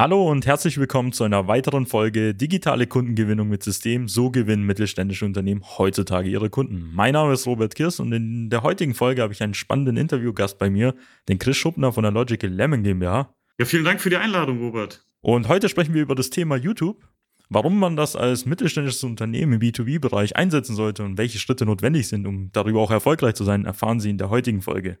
Hallo 0.00 0.30
und 0.30 0.46
herzlich 0.46 0.78
willkommen 0.78 1.10
zu 1.10 1.24
einer 1.24 1.48
weiteren 1.48 1.84
Folge 1.84 2.32
Digitale 2.32 2.86
Kundengewinnung 2.86 3.48
mit 3.48 3.64
System. 3.64 4.06
So 4.06 4.30
gewinnen 4.30 4.62
mittelständische 4.62 5.24
Unternehmen 5.24 5.64
heutzutage 5.76 6.28
ihre 6.28 6.50
Kunden. 6.50 6.92
Mein 6.94 7.14
Name 7.14 7.32
ist 7.32 7.48
Robert 7.48 7.74
Kirs 7.74 7.98
und 7.98 8.12
in 8.12 8.48
der 8.48 8.62
heutigen 8.62 8.94
Folge 8.94 9.22
habe 9.22 9.32
ich 9.32 9.42
einen 9.42 9.54
spannenden 9.54 9.96
Interviewgast 9.96 10.56
bei 10.56 10.70
mir, 10.70 10.94
den 11.28 11.40
Chris 11.40 11.56
Schuppner 11.56 11.90
von 11.92 12.04
der 12.04 12.12
Logical 12.12 12.48
Lemon 12.48 12.84
GmbH. 12.84 13.34
Ja, 13.58 13.64
vielen 13.64 13.84
Dank 13.84 14.00
für 14.00 14.08
die 14.08 14.18
Einladung, 14.18 14.60
Robert. 14.60 15.04
Und 15.20 15.48
heute 15.48 15.68
sprechen 15.68 15.94
wir 15.94 16.02
über 16.02 16.14
das 16.14 16.30
Thema 16.30 16.54
YouTube, 16.54 17.04
warum 17.48 17.76
man 17.76 17.96
das 17.96 18.14
als 18.14 18.46
mittelständisches 18.46 19.02
Unternehmen 19.02 19.54
im 19.54 19.58
B2B-Bereich 19.60 20.36
einsetzen 20.36 20.76
sollte 20.76 21.02
und 21.02 21.18
welche 21.18 21.40
Schritte 21.40 21.66
notwendig 21.66 22.06
sind, 22.06 22.24
um 22.24 22.52
darüber 22.52 22.82
auch 22.82 22.92
erfolgreich 22.92 23.34
zu 23.34 23.42
sein, 23.42 23.64
erfahren 23.64 23.98
Sie 23.98 24.10
in 24.10 24.18
der 24.18 24.30
heutigen 24.30 24.62
Folge. 24.62 25.00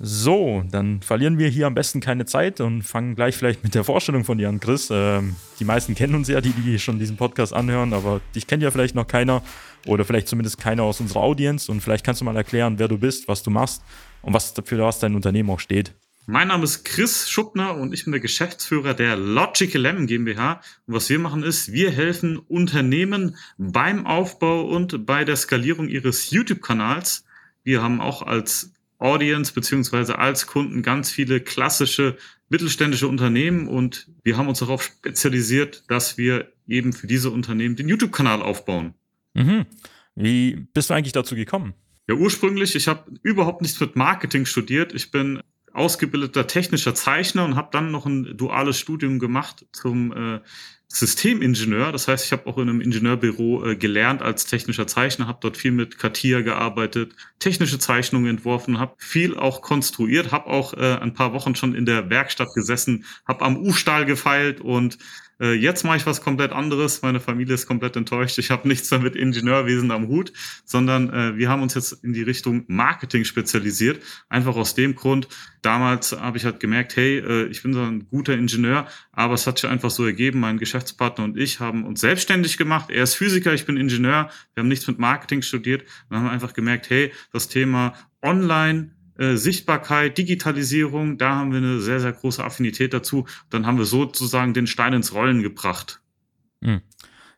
So, 0.00 0.62
dann 0.70 1.02
verlieren 1.02 1.38
wir 1.38 1.48
hier 1.48 1.66
am 1.66 1.74
besten 1.74 2.00
keine 2.00 2.24
Zeit 2.24 2.60
und 2.60 2.82
fangen 2.82 3.16
gleich 3.16 3.36
vielleicht 3.36 3.64
mit 3.64 3.74
der 3.74 3.82
Vorstellung 3.82 4.24
von 4.24 4.38
dir 4.38 4.48
an, 4.48 4.60
Chris. 4.60 4.90
Ähm, 4.92 5.34
die 5.58 5.64
meisten 5.64 5.96
kennen 5.96 6.14
uns 6.14 6.28
ja, 6.28 6.40
die, 6.40 6.50
die 6.50 6.78
schon 6.78 7.00
diesen 7.00 7.16
Podcast 7.16 7.52
anhören, 7.52 7.92
aber 7.92 8.20
dich 8.34 8.46
kennt 8.46 8.62
ja 8.62 8.70
vielleicht 8.70 8.94
noch 8.94 9.08
keiner 9.08 9.42
oder 9.86 10.04
vielleicht 10.04 10.28
zumindest 10.28 10.58
keiner 10.58 10.84
aus 10.84 11.00
unserer 11.00 11.20
Audience 11.20 11.70
und 11.70 11.80
vielleicht 11.80 12.04
kannst 12.04 12.20
du 12.20 12.24
mal 12.24 12.36
erklären, 12.36 12.78
wer 12.78 12.86
du 12.86 12.96
bist, 12.96 13.26
was 13.26 13.42
du 13.42 13.50
machst 13.50 13.82
und 14.22 14.34
was 14.34 14.54
für 14.64 14.78
was 14.78 15.00
dein 15.00 15.16
Unternehmen 15.16 15.50
auch 15.50 15.60
steht. 15.60 15.94
Mein 16.26 16.48
Name 16.48 16.62
ist 16.62 16.84
Chris 16.84 17.28
Schuppner 17.28 17.74
und 17.74 17.92
ich 17.92 18.04
bin 18.04 18.12
der 18.12 18.20
Geschäftsführer 18.20 18.94
der 18.94 19.16
Logical 19.16 19.80
Lemon 19.80 20.06
GmbH. 20.06 20.60
Und 20.86 20.94
was 20.94 21.08
wir 21.08 21.18
machen 21.18 21.42
ist, 21.42 21.72
wir 21.72 21.90
helfen 21.90 22.36
Unternehmen 22.36 23.36
beim 23.56 24.06
Aufbau 24.06 24.66
und 24.66 25.06
bei 25.06 25.24
der 25.24 25.36
Skalierung 25.36 25.88
ihres 25.88 26.30
YouTube-Kanals. 26.30 27.24
Wir 27.64 27.82
haben 27.82 28.02
auch 28.02 28.20
als 28.22 28.72
Audience 28.98 29.52
beziehungsweise 29.52 30.18
als 30.18 30.46
Kunden 30.46 30.82
ganz 30.82 31.10
viele 31.10 31.40
klassische 31.40 32.16
mittelständische 32.48 33.08
Unternehmen 33.08 33.68
und 33.68 34.08
wir 34.24 34.36
haben 34.36 34.48
uns 34.48 34.60
darauf 34.60 34.82
spezialisiert, 34.82 35.84
dass 35.88 36.16
wir 36.16 36.50
eben 36.66 36.92
für 36.92 37.06
diese 37.06 37.30
Unternehmen 37.30 37.76
den 37.76 37.88
YouTube-Kanal 37.88 38.42
aufbauen. 38.42 38.94
Mhm. 39.34 39.66
Wie 40.14 40.66
bist 40.72 40.90
du 40.90 40.94
eigentlich 40.94 41.12
dazu 41.12 41.34
gekommen? 41.34 41.74
Ja, 42.08 42.14
ursprünglich, 42.14 42.74
ich 42.74 42.88
habe 42.88 43.12
überhaupt 43.22 43.60
nichts 43.60 43.78
mit 43.80 43.96
Marketing 43.96 44.46
studiert. 44.46 44.94
Ich 44.94 45.10
bin 45.10 45.40
ausgebildeter 45.72 46.46
technischer 46.46 46.94
Zeichner 46.94 47.44
und 47.44 47.56
habe 47.56 47.68
dann 47.72 47.90
noch 47.90 48.06
ein 48.06 48.36
duales 48.36 48.78
Studium 48.78 49.18
gemacht 49.18 49.66
zum 49.72 50.12
äh, 50.12 50.40
Systemingenieur. 50.90 51.92
Das 51.92 52.08
heißt, 52.08 52.24
ich 52.24 52.32
habe 52.32 52.46
auch 52.46 52.56
in 52.56 52.68
einem 52.68 52.80
Ingenieurbüro 52.80 53.66
äh, 53.66 53.76
gelernt 53.76 54.22
als 54.22 54.46
technischer 54.46 54.86
Zeichner, 54.86 55.26
habe 55.26 55.38
dort 55.42 55.58
viel 55.58 55.70
mit 55.70 55.98
CATIA 55.98 56.40
gearbeitet, 56.40 57.14
technische 57.38 57.78
Zeichnungen 57.78 58.30
entworfen, 58.30 58.78
habe 58.78 58.94
viel 58.96 59.36
auch 59.36 59.60
konstruiert, 59.60 60.32
habe 60.32 60.46
auch 60.46 60.72
äh, 60.72 60.98
ein 61.00 61.12
paar 61.12 61.34
Wochen 61.34 61.54
schon 61.54 61.74
in 61.74 61.84
der 61.84 62.08
Werkstatt 62.08 62.48
gesessen, 62.54 63.04
habe 63.26 63.44
am 63.44 63.58
U-Stahl 63.58 64.06
gefeilt 64.06 64.62
und 64.62 64.96
äh, 65.40 65.52
jetzt 65.52 65.84
mache 65.84 65.96
ich 65.98 66.06
was 66.06 66.20
komplett 66.20 66.52
anderes. 66.52 67.02
Meine 67.02 67.20
Familie 67.20 67.54
ist 67.54 67.66
komplett 67.66 67.96
enttäuscht. 67.96 68.38
Ich 68.38 68.50
habe 68.50 68.66
nichts 68.66 68.90
mehr 68.90 69.00
mit 69.00 69.16
Ingenieurwesen 69.16 69.90
am 69.90 70.08
Hut, 70.08 70.32
sondern 70.64 71.10
äh, 71.12 71.36
wir 71.36 71.48
haben 71.48 71.62
uns 71.62 71.74
jetzt 71.74 72.04
in 72.04 72.12
die 72.12 72.22
Richtung 72.22 72.64
Marketing 72.66 73.24
spezialisiert. 73.24 74.02
Einfach 74.28 74.56
aus 74.56 74.74
dem 74.74 74.94
Grund, 74.94 75.28
damals 75.62 76.12
habe 76.12 76.36
ich 76.38 76.44
halt 76.44 76.60
gemerkt, 76.60 76.96
hey, 76.96 77.18
äh, 77.18 77.46
ich 77.46 77.62
bin 77.62 77.72
so 77.72 77.82
ein 77.82 78.08
guter 78.08 78.34
Ingenieur, 78.34 78.86
aber 79.12 79.34
es 79.34 79.46
hat 79.46 79.58
sich 79.58 79.68
einfach 79.68 79.90
so 79.90 80.04
ergeben, 80.04 80.40
mein 80.40 80.58
Geschäftspartner 80.58 81.24
und 81.24 81.36
ich 81.36 81.60
haben 81.60 81.84
uns 81.84 82.00
selbstständig 82.00 82.56
gemacht. 82.56 82.90
Er 82.90 83.04
ist 83.04 83.14
Physiker, 83.14 83.54
ich 83.54 83.64
bin 83.64 83.76
Ingenieur. 83.76 84.30
Wir 84.54 84.62
haben 84.62 84.68
nichts 84.68 84.86
mit 84.86 84.98
Marketing 84.98 85.42
studiert 85.42 85.84
und 86.08 86.16
haben 86.16 86.28
einfach 86.28 86.52
gemerkt, 86.52 86.90
hey, 86.90 87.12
das 87.32 87.48
Thema 87.48 87.94
Online 88.22 88.97
äh, 89.18 89.36
Sichtbarkeit, 89.36 90.16
Digitalisierung, 90.16 91.18
da 91.18 91.34
haben 91.34 91.52
wir 91.52 91.58
eine 91.58 91.80
sehr, 91.80 92.00
sehr 92.00 92.12
große 92.12 92.42
Affinität 92.42 92.94
dazu. 92.94 93.26
Dann 93.50 93.66
haben 93.66 93.78
wir 93.78 93.84
sozusagen 93.84 94.54
den 94.54 94.66
Stein 94.66 94.92
ins 94.92 95.12
Rollen 95.12 95.42
gebracht. 95.42 96.00
Hm. 96.62 96.80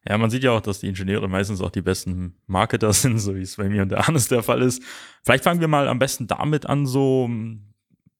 Ja, 0.08 0.16
man 0.16 0.30
sieht 0.30 0.44
ja 0.44 0.52
auch, 0.52 0.60
dass 0.60 0.80
die 0.80 0.88
Ingenieure 0.88 1.28
meistens 1.28 1.60
auch 1.60 1.70
die 1.70 1.82
besten 1.82 2.34
Marketer 2.46 2.92
sind, 2.94 3.18
so 3.18 3.34
wie 3.34 3.42
es 3.42 3.56
bei 3.56 3.68
mir 3.68 3.82
und 3.82 3.90
der 3.90 4.06
Hannes 4.06 4.28
der 4.28 4.42
Fall 4.42 4.62
ist. 4.62 4.82
Vielleicht 5.24 5.44
fangen 5.44 5.60
wir 5.60 5.68
mal 5.68 5.88
am 5.88 5.98
besten 5.98 6.26
damit 6.26 6.66
an, 6.66 6.86
so 6.86 7.24
hm, 7.26 7.70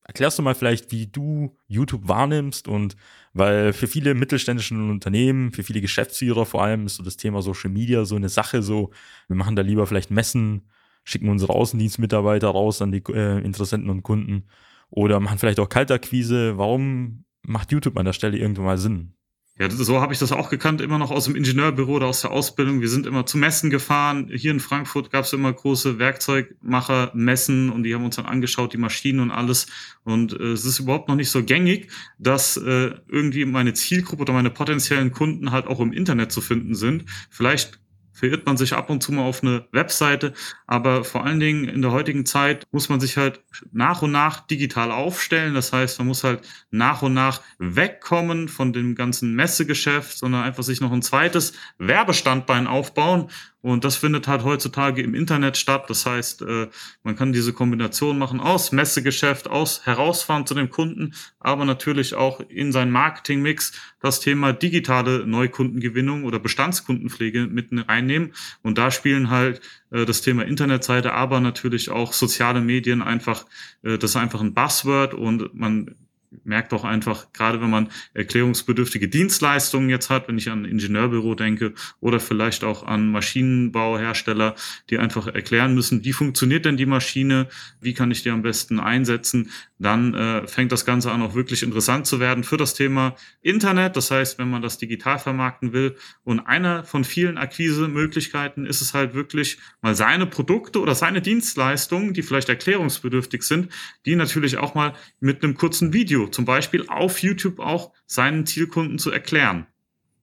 erklärst 0.05 0.39
du 0.39 0.43
mal 0.43 0.55
vielleicht, 0.55 0.91
wie 0.91 1.07
du 1.07 1.57
YouTube 1.69 2.09
wahrnimmst 2.09 2.67
und 2.67 2.97
weil 3.33 3.73
für 3.73 3.87
viele 3.87 4.15
mittelständische 4.15 4.75
Unternehmen, 4.75 5.53
für 5.53 5.63
viele 5.63 5.81
Geschäftsführer 5.81 6.47
vor 6.47 6.65
allem 6.65 6.87
ist 6.87 6.97
so 6.97 7.03
das 7.03 7.17
Thema 7.17 7.43
Social 7.43 7.71
Media 7.71 8.05
so 8.05 8.17
eine 8.17 8.29
Sache, 8.29 8.63
so 8.63 8.91
wir 9.29 9.37
machen 9.37 9.55
da 9.55 9.63
lieber 9.63 9.87
vielleicht 9.87 10.11
Messen, 10.11 10.63
schicken 11.05 11.29
unsere 11.29 11.55
Außendienstmitarbeiter 11.55 12.49
raus 12.49 12.83
an 12.83 12.93
die 12.93 13.03
äh, 13.09 13.45
Interessenten 13.45 13.91
und 13.91 14.03
Kunden 14.03 14.45
oder 14.91 15.21
machen 15.21 15.39
vielleicht 15.39 15.61
auch 15.61 15.69
Kaltakquise. 15.69 16.59
Warum 16.59 17.25
macht 17.43 17.73
YouTube 17.73 17.97
an 17.99 18.05
der 18.05 18.13
Stelle 18.13 18.39
irgendwann 18.39 18.65
mal 18.65 18.79
Sinn? 18.79 19.15
Ja, 19.61 19.69
so 19.69 20.01
habe 20.01 20.15
ich 20.15 20.19
das 20.19 20.33
auch 20.33 20.49
gekannt, 20.49 20.81
immer 20.81 20.97
noch 20.97 21.11
aus 21.11 21.27
dem 21.27 21.37
Ingenieurbüro 21.37 21.97
oder 21.97 22.07
aus 22.07 22.23
der 22.23 22.31
Ausbildung. 22.31 22.81
Wir 22.81 22.89
sind 22.89 23.07
immer 23.07 23.27
zu 23.27 23.37
Messen 23.37 23.69
gefahren. 23.69 24.31
Hier 24.35 24.53
in 24.53 24.59
Frankfurt 24.59 25.11
gab 25.11 25.27
es 25.27 25.35
immer 25.35 25.53
große 25.53 25.99
Werkzeugmacher-Messen 25.99 27.69
und 27.69 27.83
die 27.83 27.95
haben 27.95 28.07
uns 28.07 28.17
dann 28.17 28.25
angeschaut, 28.25 28.73
die 28.73 28.79
Maschinen 28.79 29.21
und 29.21 29.31
alles. 29.31 29.67
Und 30.03 30.33
äh, 30.33 30.53
es 30.53 30.65
ist 30.65 30.79
überhaupt 30.79 31.09
noch 31.09 31.15
nicht 31.15 31.29
so 31.29 31.45
gängig, 31.45 31.93
dass 32.19 32.57
äh, 32.57 32.93
irgendwie 33.07 33.45
meine 33.45 33.75
Zielgruppe 33.75 34.23
oder 34.23 34.33
meine 34.33 34.49
potenziellen 34.49 35.13
Kunden 35.13 35.51
halt 35.51 35.67
auch 35.67 35.81
im 35.81 35.93
Internet 35.93 36.33
zu 36.33 36.41
finden 36.41 36.75
sind. 36.75 37.05
Vielleicht 37.29 37.81
verirrt 38.21 38.47
man 38.47 38.57
sich 38.57 38.75
ab 38.75 38.91
und 38.91 39.03
zu 39.03 39.13
mal 39.13 39.23
auf 39.23 39.43
eine 39.43 39.67
Webseite, 39.73 40.35
aber 40.67 41.05
vor 41.05 41.25
allen 41.25 41.41
Dingen 41.41 41.65
in 41.65 41.81
der 41.81 41.91
heutigen 41.91 42.27
Zeit 42.27 42.67
muss 42.71 42.89
man 42.91 43.01
sich 43.01 43.17
halt 43.17 43.43
nach 43.73 44.03
und 44.03 44.13
nach 44.13 44.47
digital 44.47 44.93
aufstellen. 44.93 45.55
Das 45.55 45.73
heißt, 45.73 45.99
man 45.99 46.09
muss 46.09 46.23
halt 46.23 46.47
nach 46.71 47.01
und 47.03 47.15
nach 47.15 47.41
wegkommen 47.59 48.49
von 48.49 48.73
dem 48.73 48.95
ganzen 48.95 49.35
Messegeschäft, 49.35 50.19
sondern 50.19 50.45
einfach 50.45 50.63
sich 50.63 50.81
noch 50.81 50.93
ein 50.93 51.03
zweites 51.03 51.55
Werbestandbein 51.79 52.67
aufbauen 52.67 53.31
und 53.63 53.85
das 53.85 53.97
findet 53.97 54.27
halt 54.27 54.43
heutzutage 54.45 55.03
im 55.03 55.15
Internet 55.15 55.57
statt. 55.57 55.85
Das 55.89 56.07
heißt, 56.07 56.43
äh, 56.43 56.69
man 57.03 57.17
kann 57.17 57.33
diese 57.33 57.53
Kombination 57.53 58.19
machen 58.19 58.41
aus 58.41 58.73
Messegeschäft, 58.73 59.49
aus 59.49 59.85
Herausfahren 59.85 60.47
zu 60.47 60.55
dem 60.55 60.71
Kunden, 60.71 61.15
aber 61.39 61.65
natürlich 61.65 62.15
auch 62.15 62.41
in 62.41 62.73
seinen 62.73 62.91
Marketingmix 62.91 63.73
das 64.01 64.21
Thema 64.21 64.53
digitale 64.53 65.27
Neukundengewinnung 65.27 66.25
oder 66.25 66.39
Bestandskundenpflege 66.39 67.47
mit 67.47 67.69
reinnehmen. 67.71 68.33
Und 68.63 68.79
da 68.79 68.91
spielen 68.91 69.31
halt 69.31 69.61
äh, 69.91 70.07
das 70.07 70.23
Thema 70.23 70.45
Internetseite, 70.45 71.13
aber 71.13 71.41
natürlich 71.41 71.91
auch 71.91 72.15
soziale 72.15 72.61
Medien 72.61 73.03
einfach, 73.03 73.45
äh, 73.83 73.99
das 73.99 74.11
ist 74.11 74.17
einfach 74.17 74.41
ein 74.41 74.55
Buzzword 74.55 75.15
und 75.15 75.55
man 75.55 75.95
merkt 76.45 76.73
auch 76.73 76.85
einfach, 76.85 77.33
gerade 77.33 77.61
wenn 77.61 77.71
man 77.71 77.89
erklärungsbedürftige 78.15 79.09
Dienstleistungen 79.09 79.91
jetzt 79.91 80.11
hat, 80.11 80.29
wenn 80.29 80.39
ich 80.39 80.51
an 80.51 80.65
Ingenieurbüro 80.65 81.35
denke 81.35 81.75
oder 82.01 82.21
vielleicht 82.21 82.63
auch 82.65 82.85
an 82.85 83.11
Maschinenbauhersteller, 83.11 84.55
die 84.91 84.99
einfach 84.99 85.27
erklären 85.27 85.75
müssen, 85.75 86.05
wie 86.05 86.13
funktioniert 86.13 86.65
denn 86.65 86.77
die 86.77 86.87
Maschine, 86.87 87.49
wie 87.81 87.95
kann 87.95 88.11
ich 88.11 88.23
die 88.23 88.31
am 88.31 88.43
besten 88.43 88.79
einsetzen, 88.79 89.51
dann 89.79 90.15
äh, 90.15 90.47
fängt 90.47 90.73
das 90.73 90.85
Ganze 90.85 91.11
an, 91.11 91.23
auch 91.23 91.35
wirklich 91.35 91.63
interessant 91.63 92.07
zu 92.07 92.21
werden 92.21 92.45
für 92.45 92.57
das 92.57 92.75
Thema 92.75 93.17
Internet. 93.41 93.97
Das 93.97 94.11
heißt, 94.11 94.39
wenn 94.39 94.51
man 94.51 94.63
das 94.63 94.79
digital 94.79 95.19
vermarkten 95.19 95.73
will 95.73 95.97
und 96.23 96.41
einer 96.41 96.85
von 96.85 97.05
vielen 97.05 97.39
Akquise-Möglichkeiten 97.39 98.67
ist 98.67 98.83
es 98.83 98.95
halt 98.95 99.15
wirklich 99.15 99.59
mal 99.81 99.95
seine 99.95 100.27
Produkte 100.27 100.81
oder 100.81 100.95
seine 100.95 101.23
Dienstleistungen, 101.23 102.13
die 102.13 102.23
vielleicht 102.23 102.51
erklärungsbedürftig 102.51 103.43
sind, 103.43 103.73
die 104.07 104.17
natürlich 104.17 104.59
auch 104.59 104.75
mal 104.75 104.93
mit 105.19 105.43
einem 105.43 105.55
kurzen 105.55 105.93
Video 105.93 106.20
zum 106.27 106.45
Beispiel 106.45 106.87
auf 106.89 107.23
YouTube 107.23 107.59
auch 107.59 107.93
seinen 108.07 108.47
Zielkunden 108.47 108.99
zu 108.99 109.11
erklären. 109.11 109.67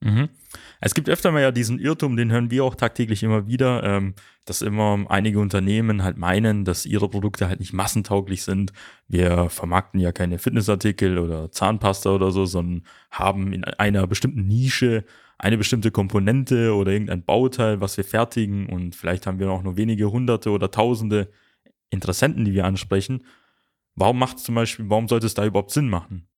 Mhm. 0.00 0.28
Es 0.80 0.94
gibt 0.94 1.08
öfter 1.08 1.32
mal 1.32 1.42
ja 1.42 1.50
diesen 1.50 1.80
Irrtum, 1.80 2.16
den 2.16 2.30
hören 2.30 2.50
wir 2.50 2.64
auch 2.64 2.76
tagtäglich 2.76 3.22
immer 3.22 3.48
wieder, 3.48 3.82
ähm, 3.82 4.14
dass 4.44 4.62
immer 4.62 5.04
einige 5.08 5.40
Unternehmen 5.40 6.04
halt 6.04 6.16
meinen, 6.16 6.64
dass 6.64 6.86
ihre 6.86 7.08
Produkte 7.08 7.48
halt 7.48 7.58
nicht 7.58 7.72
massentauglich 7.72 8.42
sind. 8.42 8.72
Wir 9.08 9.50
vermarkten 9.50 10.00
ja 10.00 10.12
keine 10.12 10.38
Fitnessartikel 10.38 11.18
oder 11.18 11.50
Zahnpasta 11.50 12.10
oder 12.10 12.30
so, 12.30 12.46
sondern 12.46 12.84
haben 13.10 13.52
in 13.52 13.64
einer 13.64 14.06
bestimmten 14.06 14.46
Nische 14.46 15.04
eine 15.36 15.58
bestimmte 15.58 15.90
Komponente 15.90 16.74
oder 16.74 16.92
irgendein 16.92 17.24
Bauteil, 17.24 17.80
was 17.80 17.96
wir 17.96 18.04
fertigen 18.04 18.66
und 18.66 18.96
vielleicht 18.96 19.26
haben 19.26 19.38
wir 19.38 19.50
auch 19.50 19.62
nur 19.62 19.76
wenige 19.76 20.10
hunderte 20.10 20.50
oder 20.50 20.70
tausende 20.70 21.30
Interessenten, 21.90 22.44
die 22.44 22.54
wir 22.54 22.64
ansprechen. 22.64 23.24
Warum 23.98 24.18
macht 24.18 24.38
es 24.38 24.44
zum 24.44 24.54
Beispiel, 24.54 24.88
warum 24.88 25.08
sollte 25.08 25.26
es 25.26 25.34
da 25.34 25.44
überhaupt 25.44 25.72
Sinn 25.72 25.88
machen? 25.88 26.28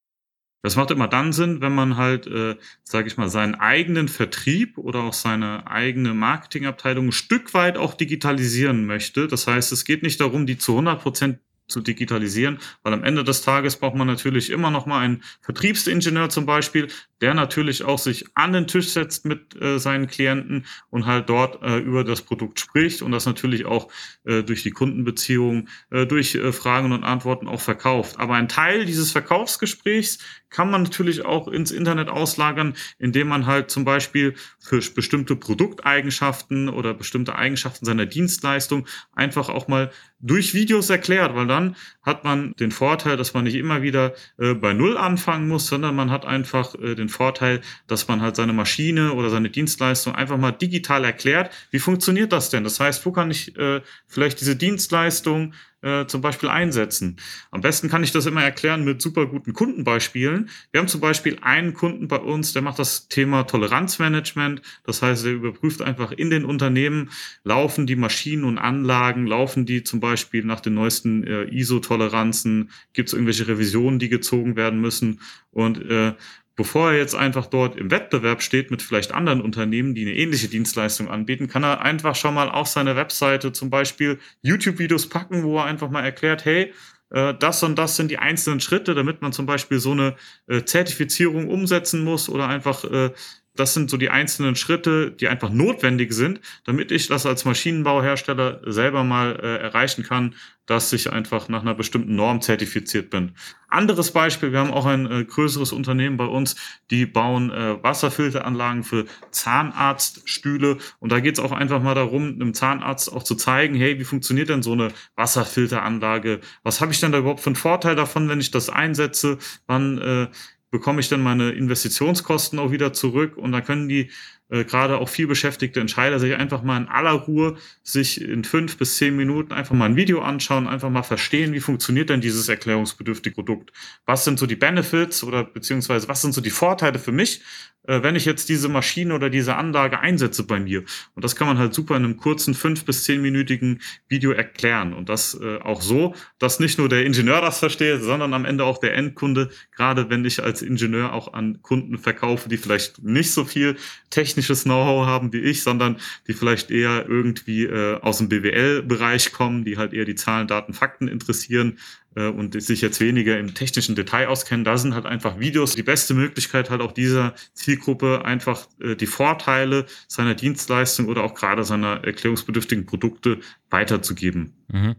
Das 0.62 0.76
macht 0.76 0.90
immer 0.90 1.08
dann 1.08 1.32
Sinn, 1.32 1.60
wenn 1.60 1.74
man 1.74 1.96
halt, 1.96 2.26
äh, 2.26 2.56
sage 2.84 3.08
ich 3.08 3.16
mal, 3.16 3.30
seinen 3.30 3.54
eigenen 3.54 4.08
Vertrieb 4.08 4.76
oder 4.76 5.00
auch 5.04 5.14
seine 5.14 5.66
eigene 5.66 6.12
Marketingabteilung 6.12 7.08
ein 7.08 7.12
Stück 7.12 7.54
weit 7.54 7.78
auch 7.78 7.94
digitalisieren 7.94 8.84
möchte. 8.84 9.26
Das 9.26 9.46
heißt, 9.46 9.72
es 9.72 9.84
geht 9.84 10.02
nicht 10.02 10.20
darum, 10.20 10.46
die 10.46 10.58
zu 10.58 10.72
100 10.72 11.00
Prozent 11.00 11.38
zu 11.70 11.80
digitalisieren, 11.80 12.58
weil 12.82 12.92
am 12.92 13.04
Ende 13.04 13.24
des 13.24 13.42
Tages 13.42 13.76
braucht 13.76 13.96
man 13.96 14.06
natürlich 14.06 14.50
immer 14.50 14.70
noch 14.70 14.86
mal 14.86 15.00
einen 15.00 15.22
Vertriebsingenieur 15.40 16.28
zum 16.28 16.46
Beispiel, 16.46 16.88
der 17.20 17.34
natürlich 17.34 17.84
auch 17.84 17.98
sich 17.98 18.24
an 18.34 18.52
den 18.52 18.66
Tisch 18.66 18.88
setzt 18.88 19.24
mit 19.24 19.60
äh, 19.60 19.78
seinen 19.78 20.06
Klienten 20.06 20.66
und 20.90 21.06
halt 21.06 21.28
dort 21.28 21.62
äh, 21.62 21.78
über 21.78 22.04
das 22.04 22.22
Produkt 22.22 22.60
spricht 22.60 23.02
und 23.02 23.12
das 23.12 23.26
natürlich 23.26 23.66
auch 23.66 23.90
äh, 24.24 24.42
durch 24.42 24.62
die 24.62 24.70
Kundenbeziehung, 24.70 25.68
äh, 25.90 26.06
durch 26.06 26.34
äh, 26.34 26.52
Fragen 26.52 26.92
und 26.92 27.04
Antworten 27.04 27.48
auch 27.48 27.60
verkauft. 27.60 28.18
Aber 28.18 28.34
ein 28.34 28.48
Teil 28.48 28.84
dieses 28.86 29.12
Verkaufsgesprächs 29.12 30.18
kann 30.50 30.70
man 30.70 30.82
natürlich 30.82 31.24
auch 31.24 31.48
ins 31.48 31.70
Internet 31.70 32.08
auslagern, 32.08 32.74
indem 32.98 33.28
man 33.28 33.46
halt 33.46 33.70
zum 33.70 33.84
Beispiel 33.84 34.34
für 34.58 34.80
bestimmte 34.94 35.36
Produkteigenschaften 35.36 36.68
oder 36.68 36.94
bestimmte 36.94 37.36
Eigenschaften 37.36 37.84
seiner 37.84 38.06
Dienstleistung 38.06 38.86
einfach 39.14 39.48
auch 39.48 39.68
mal 39.68 39.90
durch 40.18 40.52
Videos 40.52 40.90
erklärt, 40.90 41.34
weil 41.34 41.46
dann 41.46 41.59
hat 42.02 42.24
man 42.24 42.54
den 42.58 42.70
Vorteil, 42.70 43.16
dass 43.16 43.34
man 43.34 43.44
nicht 43.44 43.54
immer 43.54 43.82
wieder 43.82 44.14
äh, 44.38 44.54
bei 44.54 44.72
Null 44.72 44.96
anfangen 44.96 45.48
muss, 45.48 45.66
sondern 45.66 45.94
man 45.94 46.10
hat 46.10 46.24
einfach 46.24 46.74
äh, 46.74 46.94
den 46.94 47.08
Vorteil, 47.08 47.60
dass 47.86 48.08
man 48.08 48.20
halt 48.20 48.36
seine 48.36 48.52
Maschine 48.52 49.12
oder 49.14 49.30
seine 49.30 49.50
Dienstleistung 49.50 50.14
einfach 50.14 50.38
mal 50.38 50.52
digital 50.52 51.04
erklärt. 51.04 51.52
Wie 51.70 51.78
funktioniert 51.78 52.32
das 52.32 52.50
denn? 52.50 52.64
Das 52.64 52.80
heißt, 52.80 53.04
wo 53.06 53.12
kann 53.12 53.30
ich 53.30 53.56
äh, 53.56 53.80
vielleicht 54.06 54.40
diese 54.40 54.56
Dienstleistung 54.56 55.54
äh, 55.82 56.06
zum 56.06 56.20
Beispiel 56.20 56.48
einsetzen. 56.48 57.16
Am 57.50 57.60
besten 57.60 57.88
kann 57.88 58.04
ich 58.04 58.12
das 58.12 58.26
immer 58.26 58.42
erklären 58.42 58.84
mit 58.84 59.00
super 59.00 59.26
guten 59.26 59.52
Kundenbeispielen. 59.52 60.50
Wir 60.72 60.80
haben 60.80 60.88
zum 60.88 61.00
Beispiel 61.00 61.38
einen 61.42 61.74
Kunden 61.74 62.08
bei 62.08 62.18
uns, 62.18 62.52
der 62.52 62.62
macht 62.62 62.78
das 62.78 63.08
Thema 63.08 63.44
Toleranzmanagement. 63.44 64.62
Das 64.84 65.02
heißt, 65.02 65.24
er 65.24 65.32
überprüft 65.32 65.82
einfach 65.82 66.12
in 66.12 66.30
den 66.30 66.44
Unternehmen, 66.44 67.10
laufen 67.44 67.86
die 67.86 67.96
Maschinen 67.96 68.44
und 68.44 68.58
Anlagen, 68.58 69.26
laufen 69.26 69.66
die 69.66 69.82
zum 69.82 70.00
Beispiel 70.00 70.44
nach 70.44 70.60
den 70.60 70.74
neuesten 70.74 71.24
äh, 71.24 71.44
ISO-Toleranzen, 71.44 72.70
gibt 72.92 73.08
es 73.08 73.12
irgendwelche 73.14 73.48
Revisionen, 73.48 73.98
die 73.98 74.08
gezogen 74.08 74.56
werden 74.56 74.80
müssen. 74.80 75.20
Und 75.50 75.82
äh, 75.90 76.14
bevor 76.60 76.90
er 76.90 76.98
jetzt 76.98 77.14
einfach 77.14 77.46
dort 77.46 77.74
im 77.76 77.90
Wettbewerb 77.90 78.42
steht 78.42 78.70
mit 78.70 78.82
vielleicht 78.82 79.12
anderen 79.12 79.40
Unternehmen, 79.40 79.94
die 79.94 80.02
eine 80.02 80.12
ähnliche 80.12 80.48
Dienstleistung 80.48 81.08
anbieten, 81.08 81.48
kann 81.48 81.64
er 81.64 81.80
einfach 81.80 82.14
schon 82.14 82.34
mal 82.34 82.50
auf 82.50 82.66
seine 82.66 82.96
Webseite 82.96 83.52
zum 83.52 83.70
Beispiel 83.70 84.18
YouTube-Videos 84.42 85.08
packen, 85.08 85.42
wo 85.42 85.56
er 85.56 85.64
einfach 85.64 85.88
mal 85.88 86.04
erklärt, 86.04 86.44
hey, 86.44 86.74
äh, 87.08 87.32
das 87.32 87.62
und 87.62 87.78
das 87.78 87.96
sind 87.96 88.10
die 88.10 88.18
einzelnen 88.18 88.60
Schritte, 88.60 88.94
damit 88.94 89.22
man 89.22 89.32
zum 89.32 89.46
Beispiel 89.46 89.78
so 89.78 89.92
eine 89.92 90.16
äh, 90.48 90.62
Zertifizierung 90.62 91.48
umsetzen 91.48 92.04
muss 92.04 92.28
oder 92.28 92.46
einfach 92.46 92.84
äh, 92.84 93.10
das 93.54 93.74
sind 93.74 93.90
so 93.90 93.96
die 93.96 94.10
einzelnen 94.10 94.56
Schritte, 94.56 95.10
die 95.10 95.28
einfach 95.28 95.50
notwendig 95.50 96.12
sind, 96.12 96.40
damit 96.64 96.92
ich 96.92 97.08
das 97.08 97.26
als 97.26 97.44
Maschinenbauhersteller 97.44 98.60
selber 98.66 99.04
mal 99.04 99.38
äh, 99.42 99.56
erreichen 99.58 100.04
kann, 100.04 100.34
dass 100.66 100.92
ich 100.92 101.12
einfach 101.12 101.48
nach 101.48 101.62
einer 101.62 101.74
bestimmten 101.74 102.14
Norm 102.14 102.40
zertifiziert 102.40 103.10
bin. 103.10 103.32
Anderes 103.68 104.12
Beispiel, 104.12 104.52
wir 104.52 104.60
haben 104.60 104.70
auch 104.70 104.86
ein 104.86 105.10
äh, 105.10 105.24
größeres 105.24 105.72
Unternehmen 105.72 106.16
bei 106.16 106.26
uns, 106.26 106.54
die 106.90 107.06
bauen 107.06 107.50
äh, 107.50 107.82
Wasserfilteranlagen 107.82 108.84
für 108.84 109.06
Zahnarztstühle 109.32 110.78
und 111.00 111.10
da 111.10 111.18
geht 111.18 111.38
es 111.38 111.44
auch 111.44 111.52
einfach 111.52 111.82
mal 111.82 111.96
darum, 111.96 112.34
einem 112.34 112.54
Zahnarzt 112.54 113.12
auch 113.12 113.24
zu 113.24 113.34
zeigen, 113.34 113.74
hey, 113.74 113.98
wie 113.98 114.04
funktioniert 114.04 114.48
denn 114.48 114.62
so 114.62 114.72
eine 114.72 114.92
Wasserfilteranlage? 115.16 116.40
Was 116.62 116.80
habe 116.80 116.92
ich 116.92 117.00
denn 117.00 117.10
da 117.10 117.18
überhaupt 117.18 117.40
für 117.40 117.50
einen 117.50 117.56
Vorteil 117.56 117.96
davon, 117.96 118.28
wenn 118.28 118.40
ich 118.40 118.52
das 118.52 118.70
einsetze? 118.70 119.38
Wann 119.66 119.98
äh, 119.98 120.28
bekomme 120.70 121.00
ich 121.00 121.08
dann 121.08 121.22
meine 121.22 121.50
Investitionskosten 121.50 122.58
auch 122.58 122.70
wieder 122.70 122.92
zurück 122.92 123.36
und 123.36 123.52
dann 123.52 123.64
können 123.64 123.88
die 123.88 124.10
äh, 124.50 124.64
gerade 124.64 124.98
auch 124.98 125.08
viel 125.08 125.26
beschäftigte 125.26 125.80
Entscheider 125.80 126.18
sich 126.18 126.34
einfach 126.34 126.62
mal 126.62 126.76
in 126.76 126.88
aller 126.88 127.12
Ruhe 127.12 127.56
sich 127.82 128.20
in 128.20 128.44
fünf 128.44 128.76
bis 128.76 128.96
zehn 128.96 129.16
Minuten 129.16 129.52
einfach 129.52 129.74
mal 129.74 129.86
ein 129.86 129.96
Video 129.96 130.20
anschauen, 130.20 130.66
einfach 130.66 130.90
mal 130.90 131.02
verstehen, 131.02 131.52
wie 131.52 131.60
funktioniert 131.60 132.10
denn 132.10 132.20
dieses 132.20 132.48
erklärungsbedürftige 132.48 133.34
Produkt? 133.34 133.72
Was 134.06 134.24
sind 134.24 134.38
so 134.38 134.46
die 134.46 134.56
Benefits 134.56 135.22
oder 135.22 135.44
beziehungsweise 135.44 136.08
was 136.08 136.22
sind 136.22 136.34
so 136.34 136.40
die 136.40 136.50
Vorteile 136.50 136.98
für 136.98 137.12
mich, 137.12 137.42
äh, 137.86 138.02
wenn 138.02 138.16
ich 138.16 138.24
jetzt 138.24 138.48
diese 138.48 138.68
Maschine 138.68 139.14
oder 139.14 139.30
diese 139.30 139.56
Anlage 139.56 140.00
einsetze 140.00 140.44
bei 140.44 140.58
mir? 140.58 140.84
Und 141.14 141.24
das 141.24 141.36
kann 141.36 141.46
man 141.46 141.58
halt 141.58 141.72
super 141.72 141.96
in 141.96 142.04
einem 142.04 142.16
kurzen 142.16 142.54
fünf 142.54 142.84
bis 142.84 143.04
zehnminütigen 143.04 143.80
Video 144.08 144.32
erklären 144.32 144.92
und 144.94 145.08
das 145.08 145.38
äh, 145.40 145.58
auch 145.58 145.80
so, 145.80 146.14
dass 146.38 146.60
nicht 146.60 146.78
nur 146.78 146.88
der 146.88 147.06
Ingenieur 147.06 147.40
das 147.40 147.60
versteht, 147.60 148.02
sondern 148.02 148.34
am 148.34 148.44
Ende 148.44 148.64
auch 148.64 148.78
der 148.78 148.94
Endkunde, 148.94 149.50
gerade 149.74 150.10
wenn 150.10 150.24
ich 150.24 150.42
als 150.42 150.62
Ingenieur 150.62 151.12
auch 151.12 151.32
an 151.32 151.62
Kunden 151.62 151.98
verkaufe, 151.98 152.48
die 152.48 152.56
vielleicht 152.56 153.02
nicht 153.02 153.30
so 153.30 153.44
viel 153.44 153.76
technisch 154.10 154.39
technisches 154.40 154.64
Know-how 154.64 155.06
haben 155.06 155.32
wie 155.32 155.40
ich, 155.40 155.62
sondern 155.62 155.96
die 156.26 156.32
vielleicht 156.32 156.70
eher 156.70 157.06
irgendwie 157.06 157.64
äh, 157.64 158.00
aus 158.00 158.18
dem 158.18 158.28
BWL-Bereich 158.28 159.32
kommen, 159.32 159.64
die 159.64 159.76
halt 159.76 159.92
eher 159.92 160.06
die 160.06 160.14
Zahlen, 160.14 160.46
Daten, 160.46 160.72
Fakten 160.72 161.08
interessieren 161.08 161.78
äh, 162.16 162.26
und 162.26 162.60
sich 162.60 162.80
jetzt 162.80 163.00
weniger 163.00 163.38
im 163.38 163.54
technischen 163.54 163.94
Detail 163.94 164.28
auskennen. 164.28 164.64
Da 164.64 164.78
sind 164.78 164.94
halt 164.94 165.04
einfach 165.04 165.38
Videos 165.38 165.74
die 165.74 165.82
beste 165.82 166.14
Möglichkeit, 166.14 166.70
halt 166.70 166.80
auch 166.80 166.92
dieser 166.92 167.34
Zielgruppe 167.52 168.24
einfach 168.24 168.66
äh, 168.80 168.96
die 168.96 169.06
Vorteile 169.06 169.84
seiner 170.08 170.34
Dienstleistung 170.34 171.08
oder 171.08 171.22
auch 171.22 171.34
gerade 171.34 171.64
seiner 171.64 172.02
erklärungsbedürftigen 172.02 172.86
Produkte 172.86 173.40
weiterzugeben. 173.68 174.54
Mhm. 174.68 174.96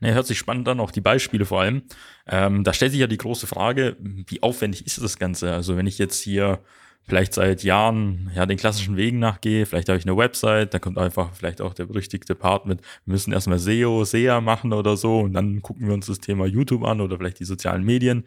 Ne, 0.00 0.14
hört 0.14 0.26
sich 0.26 0.38
spannend 0.38 0.66
an, 0.68 0.80
auch 0.80 0.90
die 0.90 1.00
Beispiele 1.00 1.46
vor 1.46 1.60
allem. 1.60 1.82
Ähm, 2.26 2.64
da 2.64 2.72
stellt 2.72 2.90
sich 2.90 3.00
ja 3.00 3.06
die 3.06 3.18
große 3.18 3.46
Frage, 3.46 3.96
wie 4.00 4.42
aufwendig 4.42 4.84
ist 4.84 5.00
das 5.00 5.20
Ganze? 5.20 5.52
Also 5.52 5.76
wenn 5.76 5.86
ich 5.86 5.98
jetzt 5.98 6.20
hier 6.20 6.64
vielleicht 7.06 7.34
seit 7.34 7.62
Jahren 7.62 8.30
ja 8.34 8.46
den 8.46 8.56
klassischen 8.56 8.96
Wegen 8.96 9.18
nachgehe. 9.18 9.66
Vielleicht 9.66 9.88
habe 9.88 9.98
ich 9.98 10.06
eine 10.06 10.16
Website, 10.16 10.74
da 10.74 10.78
kommt 10.78 10.98
einfach 10.98 11.34
vielleicht 11.34 11.60
auch 11.60 11.74
der 11.74 11.86
berüchtigte 11.86 12.34
Part 12.34 12.66
mit, 12.66 12.80
wir 13.04 13.12
müssen 13.12 13.32
erstmal 13.32 13.58
SEO, 13.58 14.04
SEA 14.04 14.40
machen 14.40 14.72
oder 14.72 14.96
so 14.96 15.20
und 15.20 15.34
dann 15.34 15.62
gucken 15.62 15.86
wir 15.86 15.94
uns 15.94 16.06
das 16.06 16.20
Thema 16.20 16.46
YouTube 16.46 16.84
an 16.84 17.00
oder 17.00 17.18
vielleicht 17.18 17.40
die 17.40 17.44
sozialen 17.44 17.84
Medien. 17.84 18.24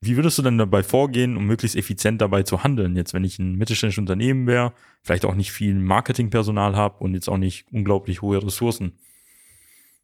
Wie 0.00 0.16
würdest 0.16 0.36
du 0.36 0.42
denn 0.42 0.58
dabei 0.58 0.82
vorgehen, 0.82 1.36
um 1.36 1.46
möglichst 1.46 1.76
effizient 1.76 2.20
dabei 2.20 2.42
zu 2.42 2.64
handeln? 2.64 2.96
Jetzt, 2.96 3.14
wenn 3.14 3.22
ich 3.22 3.38
ein 3.38 3.54
mittelständisches 3.54 4.00
Unternehmen 4.00 4.48
wäre, 4.48 4.72
vielleicht 5.02 5.24
auch 5.24 5.36
nicht 5.36 5.52
viel 5.52 5.74
Marketingpersonal 5.74 6.74
habe 6.74 7.04
und 7.04 7.14
jetzt 7.14 7.28
auch 7.28 7.38
nicht 7.38 7.66
unglaublich 7.70 8.20
hohe 8.20 8.44
Ressourcen 8.44 8.94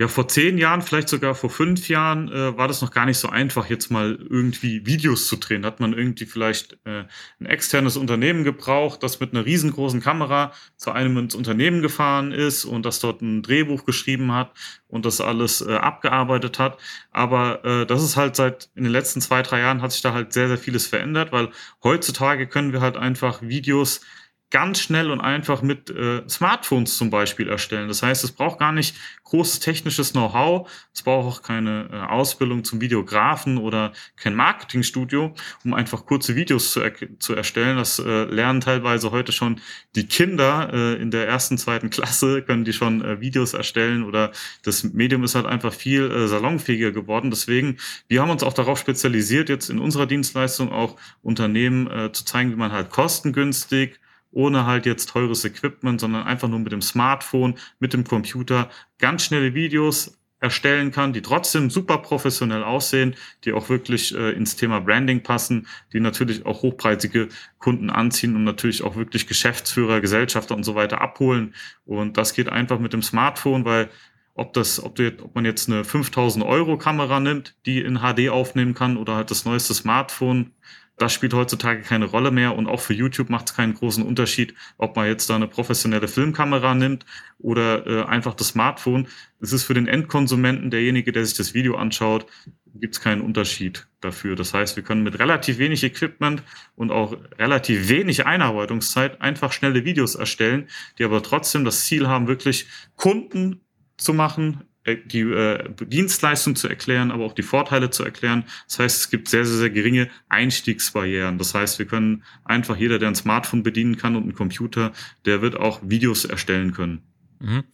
ja, 0.01 0.07
vor 0.07 0.29
zehn 0.29 0.59
Jahren, 0.59 0.81
vielleicht 0.83 1.09
sogar 1.09 1.35
vor 1.35 1.51
fünf 1.51 1.89
Jahren, 1.89 2.31
äh, 2.31 2.57
war 2.57 2.69
das 2.69 2.83
noch 2.83 2.93
gar 2.93 3.05
nicht 3.05 3.19
so 3.19 3.29
einfach, 3.29 3.69
jetzt 3.69 3.91
mal 3.91 4.17
irgendwie 4.31 4.87
Videos 4.87 5.27
zu 5.27 5.35
drehen. 5.37 5.67
Hat 5.67 5.81
man 5.81 5.93
irgendwie 5.93 6.25
vielleicht 6.25 6.75
äh, 6.85 7.05
ein 7.41 7.47
externes 7.47 7.97
Unternehmen 7.97 8.45
gebraucht, 8.45 9.03
das 9.03 9.19
mit 9.19 9.35
einer 9.35 9.45
riesengroßen 9.45 10.01
Kamera 10.01 10.53
zu 10.77 10.93
einem 10.93 11.19
ins 11.19 11.35
Unternehmen 11.35 11.83
gefahren 11.83 12.31
ist 12.31 12.65
und 12.65 12.87
das 12.87 13.01
dort 13.01 13.23
ein 13.23 13.43
Drehbuch 13.43 13.85
geschrieben 13.85 14.33
hat 14.33 14.53
und 14.87 15.05
das 15.05 15.21
alles 15.21 15.63
äh, 15.63 15.75
abgearbeitet 15.75 16.61
hat. 16.61 16.79
Aber 17.11 17.65
äh, 17.65 17.85
das 17.85 18.05
ist 18.05 18.17
halt 18.17 18.37
seit 18.37 18.71
in 18.77 18.85
den 18.85 18.93
letzten 18.93 19.21
zwei, 19.21 19.43
drei 19.43 19.59
Jahren 19.59 19.83
hat 19.83 19.91
sich 19.91 20.03
da 20.03 20.13
halt 20.13 20.33
sehr, 20.33 20.47
sehr 20.47 20.59
vieles 20.59 20.87
verändert, 20.87 21.33
weil 21.33 21.51
heutzutage 21.83 22.47
können 22.47 22.73
wir 22.73 22.83
halt 22.83 22.97
einfach 22.97 23.43
Videos 23.43 24.03
ganz 24.51 24.81
schnell 24.81 25.11
und 25.11 25.21
einfach 25.21 25.61
mit 25.61 25.91
äh, 25.91 26.27
Smartphones 26.29 26.97
zum 26.97 27.11
Beispiel 27.11 27.49
erstellen. 27.49 27.89
Das 27.89 28.03
heißt, 28.03 28.25
es 28.25 28.33
braucht 28.33 28.59
gar 28.59 28.73
nicht 28.73 28.97
großes 29.25 29.61
technisches 29.61 30.13
Know-how, 30.13 30.71
es 30.95 31.03
braucht 31.03 31.27
auch 31.27 31.43
keine 31.43 31.91
äh, 31.93 31.97
Ausbildung 31.97 32.65
zum 32.65 32.81
Videografen 32.81 33.59
oder 33.59 33.93
kein 34.17 34.35
Marketingstudio, 34.35 35.35
um 35.65 35.75
einfach 35.75 36.07
kurze 36.07 36.35
Videos 36.35 36.73
zu, 36.73 36.81
er 36.81 36.93
zu 37.19 37.35
erstellen. 37.35 37.77
Das 37.77 37.99
äh, 37.99 38.25
lernen 38.25 38.63
teilweise 38.63 39.11
heute 39.11 39.33
schon 39.33 39.61
die 39.95 40.07
Kinder 40.07 40.71
äh, 40.73 40.95
in 40.95 41.11
der 41.11 41.29
ersten, 41.29 41.59
zweiten 41.59 41.91
Klasse, 41.91 42.43
können 42.43 42.65
die 42.65 42.73
schon 42.73 43.05
äh, 43.05 43.21
Videos 43.21 43.53
erstellen 43.53 44.03
oder 44.03 44.33
das 44.63 44.83
Medium 44.83 45.25
ist 45.25 45.35
halt 45.35 45.47
einfach 45.47 45.75
viel 45.75 46.11
äh, 46.11 46.27
salonfähiger 46.27 46.93
geworden. 46.93 47.31
Deswegen, 47.31 47.77
wir 48.09 48.23
haben 48.23 48.31
uns 48.31 48.43
auch 48.43 48.55
darauf 48.55 48.79
spezialisiert, 48.79 49.51
jetzt 49.51 49.69
in 49.69 49.79
unserer 49.79 50.07
Dienstleistung 50.07 50.73
auch 50.73 50.97
Unternehmen 51.23 51.87
äh, 51.91 52.13
zu 52.13 52.25
zeigen, 52.25 52.51
wie 52.51 52.57
man 52.57 52.73
halt 52.73 52.89
kostengünstig 52.89 54.01
ohne 54.31 54.67
halt 54.67 54.87
jetzt 54.87 55.11
teures 55.11 55.45
Equipment, 55.45 56.01
sondern 56.01 56.25
einfach 56.25 56.49
nur 56.49 56.59
mit 56.59 56.73
dem 56.73 56.83
Smartphone, 56.83 57.55
mit 57.79 57.93
dem 57.93 58.05
Computer 58.05 58.71
ganz 58.99 59.25
schnelle 59.25 59.55
Videos 59.55 60.19
erstellen 60.41 60.93
kann, 60.93 61.13
die 61.13 61.23
trotzdem 61.23 61.69
super 61.69 61.99
professionell 61.99 62.63
aussehen, 62.63 63.17
die 63.45 63.53
auch 63.53 63.69
wirklich 63.69 64.15
äh, 64.15 64.31
ins 64.31 64.55
Thema 64.55 64.81
Branding 64.81 65.23
passen, 65.23 65.67
die 65.93 66.01
natürlich 66.01 66.47
auch 66.47 66.63
hochpreisige 66.63 67.29
Kunden 67.59 67.91
anziehen 67.91 68.37
und 68.37 68.45
natürlich 68.45 68.85
auch 68.85 68.95
wirklich 68.95 69.27
Geschäftsführer, 69.27 70.01
Gesellschafter 70.01 70.55
und 70.55 70.63
so 70.63 70.77
weiter 70.77 71.01
abholen. 71.01 71.55
Und 71.85 72.17
das 72.17 72.35
geht 72.35 72.49
einfach 72.49 72.79
mit 72.79 72.93
dem 72.93 73.03
Smartphone, 73.03 73.65
weil 73.65 73.89
ob 74.35 74.53
das, 74.53 74.81
ob, 74.83 74.95
du, 74.95 75.09
ob 75.21 75.35
man 75.35 75.45
jetzt 75.45 75.69
eine 75.69 75.83
5000 75.83 76.45
Euro 76.45 76.79
Kamera 76.79 77.19
nimmt, 77.19 77.57
die 77.67 77.81
in 77.81 77.99
HD 77.99 78.29
aufnehmen 78.29 78.75
kann 78.75 78.97
oder 78.97 79.17
halt 79.17 79.33
das 79.33 79.45
neueste 79.45 79.75
Smartphone, 79.75 80.53
das 80.99 81.13
spielt 81.13 81.35
heutzutage 81.35 81.83
keine 81.83 82.07
Rolle 82.07 82.31
mehr 82.31 82.57
und 82.57 82.67
auch 82.67 82.81
für 82.81 82.95
YouTube 82.95 83.31
macht 83.31 83.49
es 83.49 83.57
keinen 83.57 83.75
großen 83.75 84.05
Unterschied, 84.05 84.55
ob 84.77 84.97
man 84.97 85.07
jetzt 85.07 85.31
da 85.31 85.37
eine 85.37 85.49
professionelle 85.49 86.09
Filmkamera 86.09 86.75
nimmt 86.75 87.07
oder 87.39 87.87
äh, 87.87 88.05
einfach 88.05 88.35
das 88.35 88.49
Smartphone. 88.49 89.09
Es 89.41 89.53
ist 89.53 89.65
für 89.65 89.75
den 89.75 89.87
Endkonsumenten, 89.87 90.71
derjenige, 90.71 91.13
der 91.13 91.25
sich 91.25 91.37
das 91.37 91.55
Video 91.55 91.77
anschaut, 91.77 92.27
gibt 92.75 92.95
es 92.95 93.01
keinen 93.01 93.23
Unterschied 93.23 93.87
dafür. 94.01 94.37
Das 94.37 94.55
heißt, 94.55 94.77
wir 94.77 94.83
können 94.83 95.03
mit 95.03 95.19
relativ 95.19 95.59
wenig 95.59 95.83
Equipment 95.85 96.43
und 96.75 96.91
auch 96.91 97.17
relativ 97.39 97.89
wenig 97.89 98.27
Einarbeitungszeit 98.27 99.21
einfach 99.21 99.53
schnelle 99.53 99.85
Videos 99.85 100.15
erstellen, 100.15 100.69
die 100.99 101.05
aber 101.05 101.23
trotzdem 101.23 101.65
das 101.65 101.85
Ziel 101.85 102.09
haben, 102.09 102.29
wirklich 102.29 102.67
Kunden 102.97 103.61
zu 103.97 104.15
machen, 104.15 104.68
die 104.97 105.21
äh, 105.21 105.65
Dienstleistung 105.87 106.57
zu 106.57 106.69
erklären, 106.69 107.11
aber 107.11 107.25
auch 107.25 107.33
die 107.33 107.43
Vorteile 107.43 107.91
zu 107.91 108.05
erklären. 108.05 108.45
Das 108.67 108.79
heißt, 108.79 109.01
es 109.01 109.11
gibt 109.11 109.29
sehr, 109.29 109.45
sehr, 109.45 109.59
sehr 109.59 109.71
geringe 109.71 110.09
Einstiegsbarrieren. 110.29 111.39
Das 111.39 111.55
heißt, 111.55 111.79
wir 111.79 111.87
können 111.87 112.25
einfach 112.45 112.77
jeder, 112.77 112.99
der 112.99 113.09
ein 113.09 113.15
Smartphone 113.15 113.63
bedienen 113.63 113.97
kann 113.97 114.17
und 114.17 114.23
einen 114.23 114.35
Computer, 114.35 114.93
der 115.25 115.43
wird 115.43 115.57
auch 115.57 115.81
Videos 115.83 116.25
erstellen 116.25 116.73
können. 116.73 117.03
Mhm. 117.41 117.65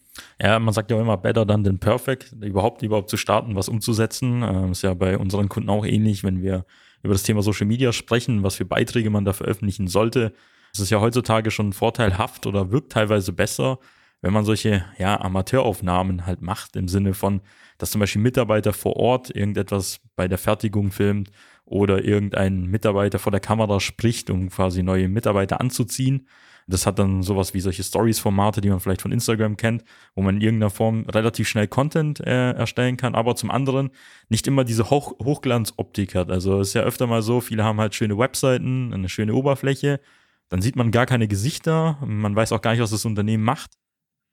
Ja, 0.40 0.59
man 0.59 0.73
sagt 0.73 0.90
ja 0.90 1.00
immer 1.00 1.16
better 1.16 1.47
than 1.47 1.64
than 1.64 1.78
perfect, 1.78 2.33
überhaupt 2.40 2.83
überhaupt 2.83 3.11
zu 3.11 3.16
starten, 3.16 3.56
was 3.56 3.68
umzusetzen. 3.68 4.42
Ähm, 4.42 4.73
ist 4.73 4.83
ja 4.83 4.94
bei 4.94 5.18
unseren 5.18 5.49
Kunden 5.49 5.68
auch 5.68 5.85
ähnlich, 5.85 6.23
wenn 6.23 6.42
wir 6.42 6.64
über 7.02 7.14
das 7.14 7.23
Thema 7.23 7.42
Social 7.42 7.66
Media 7.66 7.92
sprechen, 7.92 8.42
was 8.42 8.56
für 8.56 8.64
Beiträge 8.64 9.11
man 9.11 9.25
da 9.25 9.33
veröffentlichen 9.33 9.88
sollte. 9.88 10.33
Es 10.73 10.80
ist 10.80 10.90
ja 10.90 11.00
heutzutage 11.00 11.50
schon 11.50 11.73
vorteilhaft 11.73 12.47
oder 12.47 12.73
wirkt 12.73 12.92
teilweise 12.92 13.33
besser, 13.33 13.78
wenn 14.24 14.32
man 14.32 14.46
solche 14.46 14.86
ja, 14.96 15.20
Amateuraufnahmen 15.20 16.24
halt 16.24 16.40
macht, 16.40 16.76
im 16.76 16.88
Sinne 16.88 17.12
von, 17.12 17.42
dass 17.76 17.90
zum 17.90 18.00
Beispiel 18.00 18.22
Mitarbeiter 18.22 18.72
vor 18.72 18.96
Ort 18.96 19.28
irgendetwas 19.28 20.00
bei 20.16 20.28
der 20.28 20.38
Fertigung 20.38 20.92
filmt 20.92 21.30
oder 21.66 22.02
irgendein 22.02 22.64
Mitarbeiter 22.64 23.18
vor 23.18 23.32
der 23.32 23.42
Kamera 23.42 23.80
spricht, 23.80 24.30
um 24.30 24.48
quasi 24.48 24.82
neue 24.82 25.08
Mitarbeiter 25.08 25.60
anzuziehen. 25.60 26.26
Das 26.66 26.86
hat 26.86 26.98
dann 26.98 27.22
sowas 27.22 27.52
wie 27.52 27.60
solche 27.60 27.82
Stories-Formate, 27.82 28.62
die 28.62 28.70
man 28.70 28.80
vielleicht 28.80 29.02
von 29.02 29.12
Instagram 29.12 29.58
kennt, 29.58 29.84
wo 30.14 30.22
man 30.22 30.36
in 30.36 30.40
irgendeiner 30.40 30.70
Form 30.70 31.04
relativ 31.04 31.46
schnell 31.46 31.68
Content 31.68 32.20
äh, 32.20 32.52
erstellen 32.52 32.96
kann, 32.96 33.14
aber 33.14 33.36
zum 33.36 33.50
anderen 33.50 33.90
nicht 34.30 34.46
immer 34.46 34.64
diese 34.64 34.88
Hoch 34.88 35.18
Hochglanzoptik 35.22 36.14
hat. 36.14 36.30
Also 36.30 36.60
es 36.60 36.68
ist 36.68 36.74
ja 36.74 36.82
öfter 36.82 37.06
mal 37.06 37.20
so, 37.20 37.42
viele 37.42 37.62
haben 37.62 37.78
halt 37.78 37.94
schöne 37.94 38.16
Webseiten, 38.16 38.94
eine 38.94 39.10
schöne 39.10 39.34
Oberfläche, 39.34 40.00
dann 40.48 40.62
sieht 40.62 40.76
man 40.76 40.90
gar 40.92 41.04
keine 41.04 41.28
Gesichter, 41.28 41.98
man 42.06 42.34
weiß 42.34 42.52
auch 42.52 42.62
gar 42.62 42.70
nicht, 42.70 42.80
was 42.80 42.90
das 42.90 43.04
Unternehmen 43.04 43.44
macht. 43.44 43.72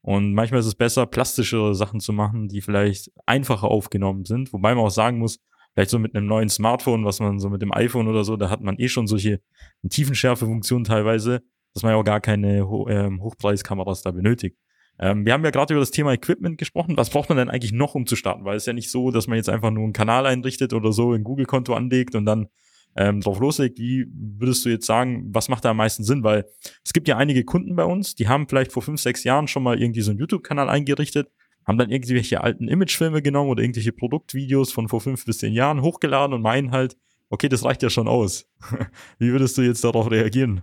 Und 0.02 0.34
manchmal 0.34 0.62
ist 0.62 0.66
es 0.66 0.76
besser, 0.76 1.06
plastischere 1.06 1.76
Sachen 1.76 2.00
zu 2.00 2.12
machen, 2.12 2.48
die 2.48 2.62
vielleicht 2.62 3.12
einfacher 3.26 3.68
aufgenommen 3.68 4.26
sind. 4.26 4.52
Wobei 4.52 4.74
man 4.74 4.86
auch 4.86 4.92
sagen 4.92 5.20
muss, 5.20 5.40
vielleicht 5.74 5.92
so 5.92 6.00
mit 6.00 6.16
einem 6.16 6.26
neuen 6.26 6.50
Smartphone, 6.50 7.06
was 7.06 7.20
man 7.20 7.40
so 7.40 7.50
mit 7.50 7.62
dem 7.62 7.72
iPhone 7.72 8.08
oder 8.08 8.24
so, 8.24 8.36
da 8.36 8.50
hat 8.50 8.62
man 8.62 8.78
eh 8.80 8.88
schon 8.88 9.08
solche 9.08 9.42
Tiefenschärfe-Funktionen 9.88 10.86
teilweise, 10.86 11.42
dass 11.74 11.84
man 11.84 11.94
ja 11.94 11.98
auch 11.98 12.04
gar 12.04 12.20
keine 12.20 12.68
Ho 12.68 12.88
ähm, 12.90 13.22
Hochpreiskameras 13.22 14.02
da 14.02 14.12
benötigt. 14.12 14.58
Ähm, 15.00 15.26
wir 15.26 15.34
haben 15.34 15.44
ja 15.44 15.52
gerade 15.52 15.74
über 15.74 15.82
das 15.82 15.92
Thema 15.92 16.14
Equipment 16.14 16.58
gesprochen. 16.58 16.98
Was 16.98 17.10
braucht 17.10 17.30
man 17.30 17.38
denn 17.38 17.50
eigentlich 17.50 17.72
noch, 17.72 17.96
um 17.96 18.06
zu 18.06 18.16
starten? 18.16 18.44
Weil 18.44 18.58
es 18.58 18.64
ist 18.64 18.68
ja 18.68 18.74
nicht 18.74 18.92
so, 18.92 19.12
dass 19.12 19.28
man 19.28 19.38
jetzt 19.38 19.50
einfach 19.50 19.72
nur 19.72 19.84
einen 19.84 19.94
Kanal 19.94 20.26
einrichtet 20.26 20.74
oder 20.74 20.92
so, 20.92 21.14
ein 21.14 21.24
Google-Konto 21.24 21.74
anlegt 21.74 22.16
und 22.16 22.26
dann 22.26 22.48
ähm, 22.96 23.22
drauf 23.22 23.40
loslegt, 23.40 23.80
wie 23.80 24.08
würdest 24.14 24.66
du 24.66 24.70
jetzt 24.70 24.86
sagen, 24.86 25.30
was 25.34 25.50
macht 25.50 25.66
da 25.66 25.72
am 25.72 25.78
meisten 25.78 26.04
Sinn? 26.04 26.24
Weil 26.24 26.46
es 26.84 26.94
gibt 26.94 27.08
ja 27.08 27.18
einige 27.18 27.44
Kunden 27.44 27.76
bei 27.76 27.86
uns, 27.86 28.16
die 28.16 28.28
haben 28.28 28.48
vielleicht 28.48 28.72
vor 28.72 28.84
fünf, 28.84 29.02
sechs 29.02 29.24
Jahren 29.24 29.48
schon 29.48 29.64
mal 29.64 29.82
irgendwie 29.82 30.02
so 30.02 30.12
einen 30.12 30.20
YouTube-Kanal 30.20 30.70
eingerichtet, 30.70 31.30
haben 31.66 31.78
dann 31.78 31.90
irgendwelche 31.90 32.42
alten 32.42 32.68
Imagefilme 32.68 33.22
genommen 33.22 33.50
oder 33.50 33.64
irgendwelche 33.64 33.92
Produktvideos 33.92 34.72
von 34.72 34.90
vor 34.90 35.02
fünf 35.02 35.26
bis 35.26 35.38
zehn 35.38 35.54
Jahren 35.54 35.82
hochgeladen 35.82 36.34
und 36.34 36.42
meinen 36.42 36.72
halt, 36.72 36.98
okay, 37.30 37.50
das 37.50 37.64
reicht 37.64 37.84
ja 37.84 37.90
schon 37.90 38.08
aus. 38.08 38.46
wie 39.20 39.32
würdest 39.32 39.58
du 39.58 39.62
jetzt 39.62 39.84
darauf 39.84 40.12
reagieren? 40.12 40.62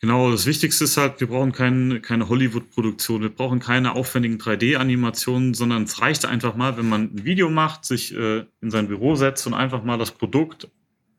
Genau, 0.00 0.30
das 0.30 0.46
Wichtigste 0.46 0.84
ist 0.84 0.96
halt, 0.96 1.18
wir 1.18 1.26
brauchen 1.26 1.50
kein, 1.50 2.00
keine 2.02 2.28
Hollywood-Produktion, 2.28 3.20
wir 3.20 3.30
brauchen 3.30 3.58
keine 3.58 3.96
aufwendigen 3.96 4.38
3D-Animationen, 4.38 5.54
sondern 5.54 5.82
es 5.82 6.00
reicht 6.00 6.24
einfach 6.24 6.54
mal, 6.54 6.76
wenn 6.76 6.88
man 6.88 7.14
ein 7.14 7.24
Video 7.24 7.50
macht, 7.50 7.84
sich 7.84 8.14
äh, 8.14 8.44
in 8.60 8.70
sein 8.70 8.86
Büro 8.86 9.16
setzt 9.16 9.44
und 9.48 9.54
einfach 9.54 9.82
mal 9.82 9.98
das 9.98 10.12
Produkt 10.12 10.68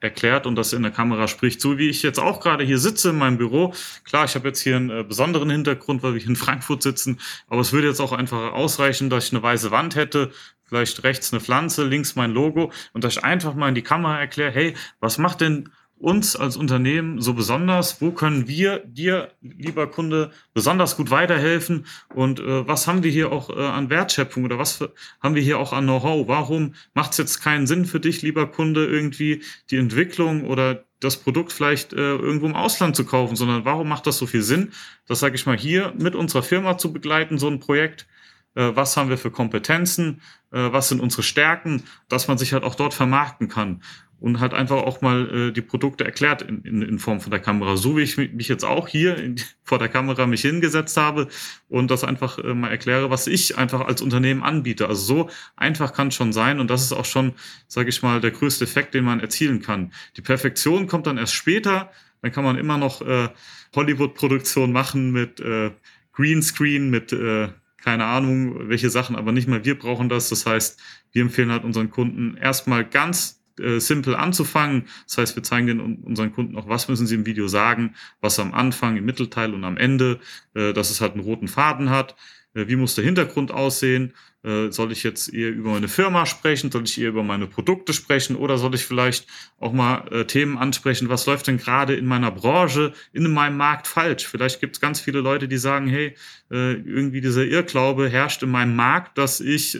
erklärt 0.01 0.45
und 0.45 0.55
das 0.55 0.73
in 0.73 0.81
der 0.81 0.91
Kamera 0.91 1.27
spricht. 1.27 1.61
So 1.61 1.77
wie 1.77 1.89
ich 1.89 2.03
jetzt 2.03 2.19
auch 2.19 2.39
gerade 2.39 2.63
hier 2.63 2.79
sitze 2.79 3.09
in 3.09 3.17
meinem 3.17 3.37
Büro. 3.37 3.73
Klar, 4.03 4.25
ich 4.25 4.35
habe 4.35 4.47
jetzt 4.47 4.61
hier 4.61 4.75
einen 4.75 4.89
äh, 4.89 5.03
besonderen 5.03 5.49
Hintergrund, 5.49 6.03
weil 6.03 6.13
wir 6.13 6.19
hier 6.19 6.29
in 6.29 6.35
Frankfurt 6.35 6.83
sitzen, 6.83 7.19
aber 7.47 7.61
es 7.61 7.73
würde 7.73 7.87
jetzt 7.87 7.99
auch 7.99 8.11
einfach 8.11 8.53
ausreichen, 8.53 9.09
dass 9.09 9.25
ich 9.25 9.33
eine 9.33 9.43
weiße 9.43 9.71
Wand 9.71 9.95
hätte, 9.95 10.31
vielleicht 10.65 11.03
rechts 11.03 11.33
eine 11.33 11.41
Pflanze, 11.41 11.83
links 11.83 12.15
mein 12.15 12.31
Logo 12.31 12.71
und 12.93 13.03
dass 13.03 13.17
ich 13.17 13.23
einfach 13.23 13.55
mal 13.55 13.69
in 13.69 13.75
die 13.75 13.81
Kamera 13.81 14.19
erkläre, 14.19 14.51
hey, 14.51 14.75
was 14.99 15.17
macht 15.17 15.41
denn 15.41 15.69
uns 15.99 16.35
als 16.35 16.57
Unternehmen 16.57 17.21
so 17.21 17.33
besonders? 17.33 18.01
Wo 18.01 18.11
können 18.11 18.47
wir 18.47 18.79
dir, 18.85 19.31
lieber 19.41 19.87
Kunde, 19.87 20.31
besonders 20.53 20.95
gut 20.95 21.11
weiterhelfen? 21.11 21.85
Und 22.15 22.39
äh, 22.39 22.67
was 22.67 22.87
haben 22.87 23.03
wir 23.03 23.11
hier 23.11 23.31
auch 23.31 23.49
äh, 23.49 23.61
an 23.61 23.89
Wertschöpfung 23.89 24.45
oder 24.45 24.57
was 24.57 24.79
haben 25.21 25.35
wir 25.35 25.41
hier 25.41 25.59
auch 25.59 25.73
an 25.73 25.83
Know-how? 25.83 26.27
Warum 26.27 26.73
macht 26.93 27.11
es 27.11 27.17
jetzt 27.17 27.41
keinen 27.41 27.67
Sinn 27.67 27.85
für 27.85 27.99
dich, 27.99 28.21
lieber 28.21 28.47
Kunde, 28.47 28.85
irgendwie 28.85 29.43
die 29.69 29.77
Entwicklung 29.77 30.45
oder 30.45 30.85
das 30.99 31.17
Produkt 31.17 31.51
vielleicht 31.51 31.93
äh, 31.93 32.15
irgendwo 32.15 32.45
im 32.45 32.55
Ausland 32.55 32.95
zu 32.95 33.05
kaufen, 33.05 33.35
sondern 33.35 33.65
warum 33.65 33.87
macht 33.87 34.07
das 34.07 34.17
so 34.17 34.25
viel 34.25 34.41
Sinn, 34.41 34.71
das 35.07 35.19
sage 35.19 35.35
ich 35.35 35.45
mal 35.45 35.57
hier 35.57 35.93
mit 35.97 36.15
unserer 36.15 36.43
Firma 36.43 36.77
zu 36.77 36.91
begleiten, 36.91 37.37
so 37.37 37.47
ein 37.47 37.59
Projekt? 37.59 38.07
Äh, 38.55 38.71
was 38.75 38.97
haben 38.97 39.09
wir 39.09 39.17
für 39.17 39.31
Kompetenzen? 39.31 40.21
Äh, 40.51 40.71
was 40.71 40.89
sind 40.89 40.99
unsere 40.99 41.23
Stärken? 41.23 41.83
Dass 42.07 42.27
man 42.27 42.37
sich 42.37 42.53
halt 42.53 42.63
auch 42.63 42.75
dort 42.75 42.93
vermarkten 42.93 43.47
kann 43.47 43.81
und 44.19 44.39
hat 44.39 44.53
einfach 44.53 44.77
auch 44.77 45.01
mal 45.01 45.49
äh, 45.49 45.51
die 45.51 45.61
Produkte 45.61 46.03
erklärt 46.03 46.41
in, 46.41 46.61
in, 46.63 46.81
in 46.81 46.99
Form 46.99 47.21
von 47.21 47.31
der 47.31 47.39
Kamera. 47.39 47.77
So 47.77 47.97
wie 47.97 48.01
ich 48.01 48.17
mich 48.17 48.47
jetzt 48.47 48.65
auch 48.65 48.87
hier 48.87 49.17
in, 49.17 49.35
vor 49.63 49.79
der 49.79 49.87
Kamera 49.87 50.27
mich 50.27 50.41
hingesetzt 50.41 50.97
habe 50.97 51.27
und 51.69 51.89
das 51.89 52.03
einfach 52.03 52.37
äh, 52.39 52.53
mal 52.53 52.69
erkläre, 52.69 53.09
was 53.09 53.27
ich 53.27 53.57
einfach 53.57 53.81
als 53.81 54.01
Unternehmen 54.01 54.43
anbiete. 54.43 54.87
Also 54.87 55.01
so 55.01 55.29
einfach 55.55 55.93
kann 55.93 56.09
es 56.09 56.15
schon 56.15 56.33
sein 56.33 56.59
und 56.59 56.69
das 56.69 56.83
ist 56.83 56.93
auch 56.93 57.05
schon, 57.05 57.33
sage 57.67 57.89
ich 57.89 58.01
mal, 58.01 58.19
der 58.19 58.31
größte 58.31 58.65
Effekt, 58.65 58.93
den 58.93 59.05
man 59.05 59.19
erzielen 59.19 59.61
kann. 59.61 59.93
Die 60.17 60.21
Perfektion 60.21 60.87
kommt 60.87 61.07
dann 61.07 61.17
erst 61.17 61.33
später. 61.33 61.91
Dann 62.21 62.31
kann 62.31 62.43
man 62.43 62.57
immer 62.57 62.77
noch 62.77 63.01
äh, 63.01 63.29
Hollywood-Produktion 63.75 64.71
machen 64.71 65.11
mit 65.11 65.39
äh, 65.39 65.71
Greenscreen, 66.11 66.89
mit 66.89 67.13
äh, 67.13 67.49
keine 67.81 68.05
Ahnung, 68.05 68.67
welche 68.67 68.89
Sachen, 68.89 69.15
aber 69.15 69.31
nicht 69.31 69.47
mal 69.47 69.63
wir 69.63 69.79
brauchen 69.79 70.09
das. 70.09 70.27
Das 70.27 70.45
heißt, 70.45 70.81
wir 71.13 71.21
empfehlen 71.21 71.51
halt 71.51 71.63
unseren 71.63 71.89
Kunden 71.89 72.35
erstmal 72.35 72.83
ganz 72.83 73.38
äh, 73.59 73.79
simpel 73.79 74.15
anzufangen. 74.15 74.87
Das 75.07 75.17
heißt, 75.17 75.35
wir 75.35 75.43
zeigen 75.43 75.67
den 75.67 75.79
unseren 75.79 76.33
Kunden 76.33 76.55
auch, 76.57 76.67
was 76.67 76.87
müssen 76.87 77.07
sie 77.07 77.15
im 77.15 77.25
Video 77.25 77.47
sagen, 77.47 77.95
was 78.21 78.39
am 78.39 78.53
Anfang, 78.53 78.97
im 78.97 79.05
Mittelteil 79.05 79.53
und 79.53 79.63
am 79.63 79.77
Ende, 79.77 80.19
äh, 80.53 80.73
dass 80.73 80.89
es 80.89 81.01
halt 81.01 81.13
einen 81.13 81.23
roten 81.23 81.47
Faden 81.47 81.89
hat. 81.89 82.15
Äh, 82.53 82.67
wie 82.67 82.75
muss 82.75 82.95
der 82.95 83.03
Hintergrund 83.05 83.51
aussehen? 83.51 84.13
Äh, 84.41 84.71
soll 84.71 84.91
ich 84.91 85.03
jetzt 85.03 85.33
eher 85.33 85.49
über 85.49 85.71
meine 85.71 85.89
Firma 85.89 86.25
sprechen? 86.25 86.71
Soll 86.71 86.83
ich 86.83 86.99
eher 86.99 87.09
über 87.09 87.23
meine 87.23 87.47
Produkte 87.47 87.93
sprechen? 87.93 88.35
Oder 88.35 88.57
soll 88.57 88.73
ich 88.75 88.85
vielleicht 88.85 89.27
auch 89.59 89.73
mal 89.73 90.07
äh, 90.11 90.25
Themen 90.25 90.57
ansprechen? 90.57 91.09
Was 91.09 91.25
läuft 91.25 91.47
denn 91.47 91.57
gerade 91.57 91.95
in 91.95 92.05
meiner 92.05 92.31
Branche, 92.31 92.93
in 93.11 93.29
meinem 93.31 93.57
Markt 93.57 93.87
falsch? 93.87 94.25
Vielleicht 94.25 94.61
gibt 94.61 94.77
es 94.77 94.81
ganz 94.81 95.01
viele 95.01 95.19
Leute, 95.19 95.47
die 95.47 95.57
sagen, 95.57 95.87
hey, 95.87 96.15
äh, 96.51 96.73
irgendwie 96.73 97.21
dieser 97.21 97.45
Irrglaube 97.45 98.09
herrscht 98.09 98.41
in 98.41 98.51
meinem 98.51 98.75
Markt, 98.75 99.17
dass 99.17 99.41
ich 99.41 99.77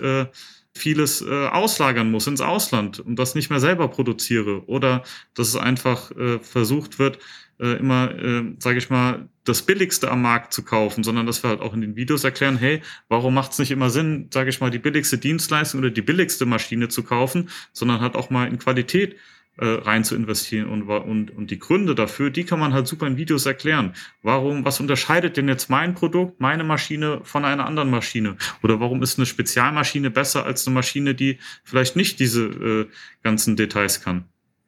vieles 0.75 1.21
äh, 1.21 1.47
auslagern 1.47 2.11
muss 2.11 2.27
ins 2.27 2.41
Ausland 2.41 2.99
und 2.99 3.17
das 3.17 3.35
nicht 3.35 3.49
mehr 3.49 3.59
selber 3.59 3.87
produziere 3.87 4.67
oder 4.67 5.03
dass 5.33 5.49
es 5.49 5.55
einfach 5.55 6.11
äh, 6.11 6.39
versucht 6.39 6.99
wird, 6.99 7.19
äh, 7.59 7.77
immer, 7.77 8.11
äh, 8.11 8.55
sage 8.59 8.77
ich 8.77 8.89
mal, 8.89 9.27
das 9.43 9.63
Billigste 9.63 10.09
am 10.09 10.21
Markt 10.21 10.53
zu 10.53 10.63
kaufen, 10.63 11.03
sondern 11.03 11.25
dass 11.25 11.43
wir 11.43 11.49
halt 11.49 11.61
auch 11.61 11.73
in 11.73 11.81
den 11.81 11.95
Videos 11.95 12.23
erklären, 12.23 12.57
hey, 12.57 12.81
warum 13.09 13.33
macht 13.33 13.51
es 13.51 13.59
nicht 13.59 13.71
immer 13.71 13.89
Sinn, 13.89 14.29
sage 14.33 14.49
ich 14.49 14.61
mal, 14.61 14.69
die 14.69 14.79
billigste 14.79 15.17
Dienstleistung 15.17 15.81
oder 15.81 15.89
die 15.89 16.01
billigste 16.01 16.45
Maschine 16.45 16.87
zu 16.87 17.03
kaufen, 17.03 17.49
sondern 17.73 17.99
halt 17.99 18.15
auch 18.15 18.29
mal 18.29 18.47
in 18.47 18.59
Qualität 18.59 19.15
äh, 19.59 19.81
rein 19.81 20.03
zu 20.03 20.15
investieren 20.15 20.69
und, 20.69 20.83
und, 20.83 21.31
und 21.31 21.51
die 21.51 21.59
Gründe 21.59 21.95
dafür, 21.95 22.29
die 22.29 22.45
kann 22.45 22.59
man 22.59 22.73
halt 22.73 22.87
super 22.87 23.07
in 23.07 23.17
Videos 23.17 23.45
erklären. 23.45 23.93
Warum, 24.23 24.65
was 24.65 24.79
unterscheidet 24.79 25.37
denn 25.37 25.47
jetzt 25.47 25.69
mein 25.69 25.95
Produkt, 25.95 26.39
meine 26.39 26.63
Maschine 26.63 27.21
von 27.23 27.45
einer 27.45 27.65
anderen 27.65 27.89
Maschine? 27.89 28.37
Oder 28.63 28.79
warum 28.79 29.03
ist 29.03 29.19
eine 29.19 29.25
Spezialmaschine 29.25 30.11
besser 30.11 30.45
als 30.45 30.65
eine 30.65 30.73
Maschine, 30.75 31.13
die 31.13 31.39
vielleicht 31.63 31.95
nicht 31.95 32.19
diese 32.19 32.45
äh, 32.45 32.87
ganzen 33.21 33.55
Details 33.55 34.01
kann? 34.01 34.25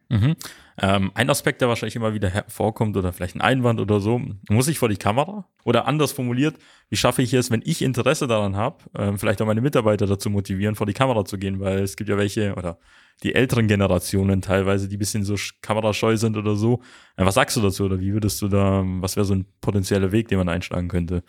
Mhm. 0.09 0.35
Ähm, 0.79 1.11
ein 1.13 1.29
Aspekt, 1.29 1.61
der 1.61 1.67
wahrscheinlich 1.67 1.95
immer 1.95 2.13
wieder 2.13 2.29
hervorkommt 2.29 2.95
oder 2.97 3.13
vielleicht 3.13 3.35
ein 3.35 3.41
Einwand 3.41 3.79
oder 3.79 3.99
so, 3.99 4.21
muss 4.49 4.67
ich 4.67 4.79
vor 4.79 4.89
die 4.89 4.97
Kamera? 4.97 5.45
Oder 5.63 5.87
anders 5.87 6.11
formuliert, 6.11 6.57
wie 6.89 6.95
schaffe 6.95 7.21
ich 7.21 7.33
es, 7.33 7.51
wenn 7.51 7.61
ich 7.63 7.81
Interesse 7.81 8.27
daran 8.27 8.55
habe, 8.55 8.77
ähm, 8.97 9.19
vielleicht 9.19 9.41
auch 9.41 9.45
meine 9.45 9.61
Mitarbeiter 9.61 10.07
dazu 10.07 10.29
motivieren, 10.29 10.75
vor 10.75 10.87
die 10.87 10.93
Kamera 10.93 11.25
zu 11.25 11.37
gehen, 11.37 11.59
weil 11.59 11.79
es 11.79 11.95
gibt 11.95 12.09
ja 12.09 12.17
welche 12.17 12.55
oder 12.55 12.79
die 13.23 13.35
älteren 13.35 13.67
Generationen 13.67 14.41
teilweise, 14.41 14.87
die 14.87 14.97
bisschen 14.97 15.23
so 15.23 15.35
kamerascheu 15.61 16.17
sind 16.17 16.37
oder 16.37 16.55
so. 16.55 16.81
Äh, 17.17 17.25
was 17.25 17.35
sagst 17.35 17.55
du 17.57 17.61
dazu 17.61 17.85
oder 17.85 17.99
wie 17.99 18.13
würdest 18.13 18.41
du 18.41 18.47
da, 18.47 18.83
was 18.85 19.15
wäre 19.15 19.25
so 19.25 19.35
ein 19.35 19.45
potenzieller 19.61 20.11
Weg, 20.11 20.27
den 20.29 20.37
man 20.37 20.49
einschlagen 20.49 20.87
könnte? 20.87 21.23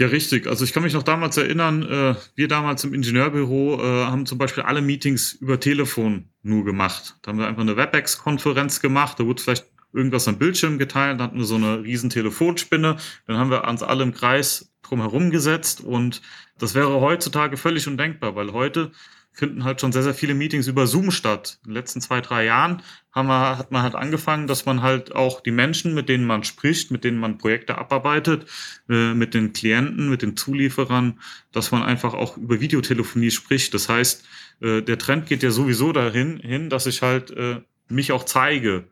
Ja, 0.00 0.06
richtig. 0.06 0.46
Also 0.46 0.64
ich 0.64 0.72
kann 0.72 0.82
mich 0.82 0.94
noch 0.94 1.02
damals 1.02 1.36
erinnern, 1.36 1.82
äh, 1.82 2.14
wir 2.34 2.48
damals 2.48 2.84
im 2.84 2.94
Ingenieurbüro 2.94 3.82
äh, 3.82 4.06
haben 4.06 4.24
zum 4.24 4.38
Beispiel 4.38 4.62
alle 4.62 4.80
Meetings 4.80 5.34
über 5.34 5.60
Telefon 5.60 6.30
nur 6.42 6.64
gemacht. 6.64 7.18
Da 7.20 7.28
haben 7.28 7.38
wir 7.38 7.46
einfach 7.46 7.60
eine 7.60 7.76
WebEx-Konferenz 7.76 8.80
gemacht, 8.80 9.20
da 9.20 9.26
wurde 9.26 9.42
vielleicht 9.42 9.66
irgendwas 9.92 10.26
am 10.26 10.38
Bildschirm 10.38 10.78
geteilt, 10.78 11.20
dann 11.20 11.26
hatten 11.26 11.38
wir 11.38 11.44
so 11.44 11.56
eine 11.56 11.82
riesen 11.82 12.08
Telefonspinne, 12.08 12.96
dann 13.26 13.36
haben 13.36 13.50
wir 13.50 13.64
uns 13.64 13.82
alle 13.82 14.02
im 14.02 14.14
Kreis 14.14 14.72
drumherum 14.80 15.30
gesetzt 15.30 15.82
und 15.82 16.22
das 16.58 16.74
wäre 16.74 16.98
heutzutage 17.02 17.58
völlig 17.58 17.86
undenkbar, 17.86 18.34
weil 18.34 18.54
heute 18.54 18.92
finden 19.40 19.64
halt 19.64 19.80
schon 19.80 19.90
sehr, 19.90 20.02
sehr 20.02 20.12
viele 20.12 20.34
Meetings 20.34 20.66
über 20.66 20.86
Zoom 20.86 21.10
statt. 21.10 21.60
In 21.64 21.70
den 21.70 21.76
letzten 21.76 22.02
zwei, 22.02 22.20
drei 22.20 22.44
Jahren 22.44 22.82
haben 23.10 23.26
wir, 23.28 23.56
hat 23.56 23.72
man 23.72 23.82
halt 23.82 23.94
angefangen, 23.94 24.46
dass 24.46 24.66
man 24.66 24.82
halt 24.82 25.14
auch 25.16 25.40
die 25.40 25.50
Menschen, 25.50 25.94
mit 25.94 26.10
denen 26.10 26.26
man 26.26 26.44
spricht, 26.44 26.90
mit 26.90 27.04
denen 27.04 27.18
man 27.18 27.38
Projekte 27.38 27.78
abarbeitet, 27.78 28.44
äh, 28.90 29.14
mit 29.14 29.32
den 29.32 29.54
Klienten, 29.54 30.10
mit 30.10 30.20
den 30.20 30.36
Zulieferern, 30.36 31.20
dass 31.52 31.70
man 31.70 31.82
einfach 31.82 32.12
auch 32.12 32.36
über 32.36 32.60
Videotelefonie 32.60 33.30
spricht. 33.30 33.72
Das 33.72 33.88
heißt, 33.88 34.26
äh, 34.60 34.82
der 34.82 34.98
Trend 34.98 35.24
geht 35.24 35.42
ja 35.42 35.50
sowieso 35.50 35.90
dahin, 35.92 36.36
hin, 36.36 36.68
dass 36.68 36.84
ich 36.84 37.00
halt 37.00 37.30
äh, 37.30 37.62
mich 37.88 38.12
auch 38.12 38.24
zeige. 38.24 38.88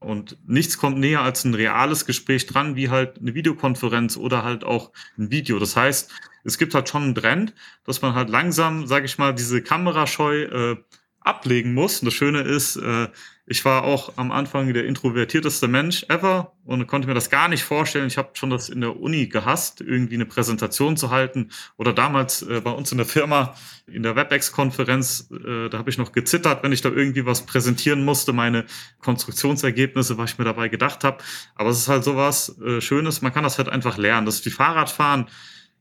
Und 0.00 0.36
nichts 0.48 0.78
kommt 0.78 0.98
näher 0.98 1.20
als 1.20 1.44
ein 1.44 1.54
reales 1.54 2.06
Gespräch 2.06 2.46
dran, 2.46 2.74
wie 2.74 2.90
halt 2.90 3.20
eine 3.20 3.34
Videokonferenz 3.34 4.16
oder 4.16 4.42
halt 4.42 4.64
auch 4.64 4.90
ein 5.16 5.30
Video. 5.30 5.60
Das 5.60 5.76
heißt, 5.76 6.10
es 6.44 6.58
gibt 6.58 6.74
halt 6.74 6.88
schon 6.88 7.02
einen 7.02 7.14
Trend, 7.14 7.54
dass 7.84 8.02
man 8.02 8.14
halt 8.14 8.30
langsam, 8.30 8.86
sage 8.86 9.06
ich 9.06 9.18
mal, 9.18 9.34
diese 9.34 9.62
Kamerascheu 9.62 10.42
äh, 10.42 10.76
ablegen 11.20 11.74
muss. 11.74 12.00
Und 12.00 12.06
das 12.06 12.14
Schöne 12.14 12.40
ist, 12.40 12.76
äh, 12.76 13.08
ich 13.44 13.64
war 13.64 13.82
auch 13.84 14.16
am 14.16 14.30
Anfang 14.30 14.72
der 14.72 14.86
introvertierteste 14.86 15.66
Mensch 15.66 16.04
ever 16.08 16.54
und 16.64 16.86
konnte 16.86 17.08
mir 17.08 17.14
das 17.14 17.28
gar 17.28 17.48
nicht 17.48 17.64
vorstellen. 17.64 18.06
Ich 18.06 18.16
habe 18.16 18.30
schon 18.34 18.50
das 18.50 18.68
in 18.68 18.80
der 18.80 18.98
Uni 19.00 19.26
gehasst, 19.26 19.80
irgendwie 19.80 20.14
eine 20.14 20.26
Präsentation 20.26 20.96
zu 20.96 21.10
halten. 21.10 21.50
Oder 21.76 21.92
damals 21.92 22.42
äh, 22.42 22.60
bei 22.60 22.70
uns 22.70 22.92
in 22.92 22.98
der 22.98 23.06
Firma 23.06 23.54
in 23.86 24.04
der 24.04 24.14
WebEx-Konferenz, 24.14 25.28
äh, 25.32 25.68
da 25.68 25.78
habe 25.78 25.90
ich 25.90 25.98
noch 25.98 26.12
gezittert, 26.12 26.62
wenn 26.62 26.72
ich 26.72 26.82
da 26.82 26.88
irgendwie 26.88 27.26
was 27.26 27.44
präsentieren 27.44 28.04
musste, 28.04 28.32
meine 28.32 28.64
Konstruktionsergebnisse, 29.00 30.16
was 30.18 30.32
ich 30.32 30.38
mir 30.38 30.44
dabei 30.44 30.68
gedacht 30.68 31.02
habe. 31.02 31.18
Aber 31.56 31.70
es 31.70 31.78
ist 31.78 31.88
halt 31.88 32.04
sowas 32.04 32.56
äh, 32.60 32.80
Schönes, 32.80 33.22
man 33.22 33.32
kann 33.32 33.44
das 33.44 33.58
halt 33.58 33.68
einfach 33.68 33.98
lernen. 33.98 34.26
Das 34.26 34.36
ist 34.36 34.46
wie 34.46 34.50
Fahrradfahren. 34.50 35.26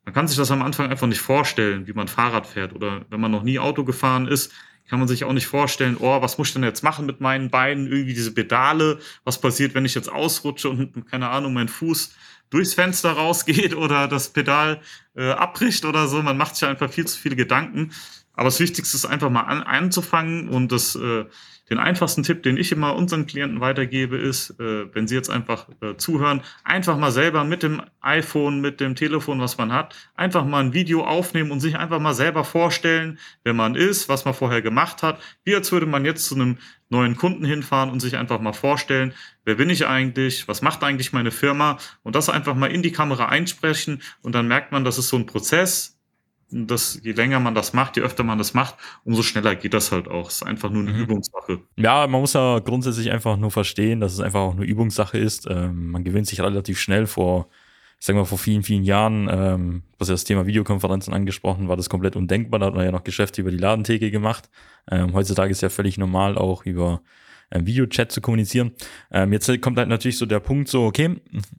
Man 0.06 0.14
kann 0.14 0.28
sich 0.28 0.38
das 0.38 0.52
am 0.52 0.62
Anfang 0.62 0.90
einfach 0.90 1.08
nicht 1.08 1.22
vorstellen, 1.22 1.88
wie 1.88 1.94
man 1.94 2.08
Fahrrad 2.08 2.48
fährt. 2.48 2.74
Oder 2.74 3.06
wenn 3.10 3.20
man 3.20 3.32
noch 3.32 3.44
nie 3.44 3.60
Auto 3.60 3.84
gefahren 3.84 4.28
ist, 4.28 4.52
kann 4.90 5.00
man 5.00 5.08
sich 5.08 5.24
auch 5.24 5.34
nicht 5.34 5.48
vorstellen, 5.48 5.96
oh, 6.00 6.22
was 6.22 6.38
muss 6.38 6.50
ich 6.50 6.54
denn 6.54 6.64
jetzt 6.64 6.84
machen 6.84 7.06
mit 7.06 7.22
meinen 7.22 7.50
Beinen? 7.50 7.88
Irgendwie 7.88 8.14
diese 8.14 8.34
Pedale. 8.34 9.00
Was 9.24 9.40
passiert, 9.40 9.74
wenn 9.74 9.86
ich 9.86 9.96
jetzt 9.96 10.12
ausrutsche 10.12 10.70
und, 10.70 11.08
keine 11.10 11.30
Ahnung, 11.30 11.54
mein 11.54 11.70
Fuß 11.70 12.14
durchs 12.50 12.74
Fenster 12.74 13.14
rausgeht 13.14 13.76
oder 13.76 14.08
das 14.08 14.30
Pedal 14.30 14.82
äh, 15.16 15.32
abbricht 15.32 15.86
oder 15.86 16.08
so? 16.08 16.22
Man 16.22 16.38
macht 16.38 16.56
sich 16.56 16.68
einfach 16.68 16.92
viel 16.92 17.06
zu 17.06 17.18
viele 17.18 17.36
Gedanken. 17.36 17.92
Aber 18.34 18.46
das 18.46 18.60
Wichtigste 18.60 18.98
ist 18.98 19.06
einfach 19.06 19.30
mal 19.30 19.44
an, 19.44 19.62
anzufangen 19.62 20.50
und 20.50 20.72
das 20.72 20.96
äh, 20.96 21.26
den 21.72 21.80
einfachsten 21.80 22.24
Tipp, 22.24 22.44
den 22.44 22.58
ich 22.58 22.74
immer 22.74 22.96
unseren 22.96 23.26
Klienten 23.26 23.62
weitergebe, 23.62 24.18
ist, 24.18 24.60
äh, 24.60 24.94
wenn 24.94 25.08
sie 25.08 25.16
jetzt 25.16 25.30
einfach 25.30 25.70
äh, 25.82 25.96
zuhören, 25.96 26.42
einfach 26.66 26.98
mal 26.98 27.12
selber 27.12 27.46
mit 27.46 27.64
dem 27.64 27.82
iPhone, 28.02 28.60
mit 28.60 28.82
dem 28.82 28.94
Telefon, 28.94 29.40
was 29.40 29.58
man 29.58 29.72
hat, 29.72 29.96
einfach 30.16 30.44
mal 30.44 30.62
ein 30.62 30.74
Video 30.74 31.06
aufnehmen 31.06 31.50
und 31.50 31.62
sich 31.62 31.78
einfach 31.78 32.02
mal 32.02 32.14
selber 32.14 32.44
vorstellen, 32.44 33.20
wer 33.46 33.54
man 33.54 33.76
ist, 33.76 34.10
was 34.10 34.26
man 34.26 34.34
vorher 34.34 34.62
gemacht 34.62 35.02
hat, 35.02 35.22
wie 35.46 35.56
als 35.56 35.72
würde 35.72 35.86
man 35.86 36.04
jetzt 36.04 36.26
zu 36.26 36.36
einem 36.36 36.58
neuen 36.90 37.16
Kunden 37.16 37.46
hinfahren 37.46 37.90
und 37.90 38.02
sich 38.02 38.18
einfach 38.18 38.42
mal 38.42 38.52
vorstellen, 38.52 39.14
wer 39.46 39.56
bin 39.56 39.70
ich 39.70 39.88
eigentlich, 39.88 40.50
was 40.50 40.62
macht 40.62 40.84
eigentlich 40.84 41.14
meine 41.14 41.32
Firma? 41.32 41.78
Und 42.04 42.16
das 42.18 42.28
einfach 42.28 42.54
mal 42.54 42.70
in 42.70 42.84
die 42.84 42.92
Kamera 42.92 43.30
einsprechen 43.30 44.02
und 44.22 44.36
dann 44.36 44.50
merkt 44.50 44.74
man, 44.74 44.84
das 44.84 44.98
ist 44.98 45.08
so 45.08 45.16
ein 45.16 45.26
Prozess, 45.26 46.01
das, 46.52 47.00
je 47.02 47.14
länger 47.14 47.40
man 47.40 47.56
das 47.56 47.74
macht, 47.74 47.96
je 47.96 48.04
öfter 48.04 48.24
man 48.24 48.38
das 48.38 48.54
macht, 48.54 48.76
umso 49.04 49.24
schneller 49.24 49.56
geht 49.56 49.74
das 49.74 49.92
halt 49.92 50.08
auch. 50.08 50.28
Es 50.28 50.36
ist 50.36 50.44
einfach 50.44 50.70
nur 50.70 50.82
eine 50.82 50.92
mhm. 50.92 51.02
Übungssache. 51.02 51.60
Ja, 51.78 52.06
man 52.08 52.22
muss 52.22 52.34
ja 52.34 52.60
grundsätzlich 52.60 53.12
einfach 53.12 53.38
nur 53.38 53.52
verstehen, 53.52 54.00
dass 54.00 54.14
es 54.14 54.20
einfach 54.20 54.42
auch 54.42 54.56
eine 54.56 54.66
Übungssache 54.66 55.18
ist. 55.18 55.48
Ähm, 55.50 55.92
man 55.92 56.04
gewöhnt 56.04 56.28
sich 56.28 56.42
relativ 56.42 56.80
schnell 56.80 57.08
vor, 57.08 57.48
ich 58.00 58.06
sag 58.06 58.16
mal, 58.16 58.26
vor 58.26 58.38
vielen, 58.38 58.64
vielen 58.64 58.84
Jahren, 58.84 59.30
ähm, 59.32 59.84
was 59.98 60.10
ja 60.10 60.14
das 60.14 60.24
Thema 60.24 60.46
Videokonferenzen 60.46 61.14
angesprochen, 61.14 61.68
war 61.68 61.78
das 61.78 61.90
komplett 61.90 62.16
undenkbar. 62.16 62.60
Da 62.60 62.66
hat 62.68 62.76
man 62.76 62.86
ja 62.86 62.92
noch 62.92 63.04
Geschäfte 63.04 63.42
über 63.42 63.52
die 63.52 63.58
Ladentheke 63.58 64.12
gemacht. 64.12 64.50
Ähm, 64.90 65.14
heutzutage 65.14 65.52
ist 65.52 65.62
ja 65.62 65.70
völlig 65.70 65.98
normal, 65.98 66.38
auch 66.38 66.66
über 66.66 67.02
Videochat 67.54 68.12
zu 68.12 68.22
kommunizieren. 68.22 68.72
Ähm, 69.12 69.34
jetzt 69.34 69.62
kommt 69.62 69.78
halt 69.78 69.90
natürlich 69.90 70.18
so 70.18 70.26
der 70.26 70.40
Punkt 70.40 70.70
so, 70.70 70.86
okay, 70.86 71.16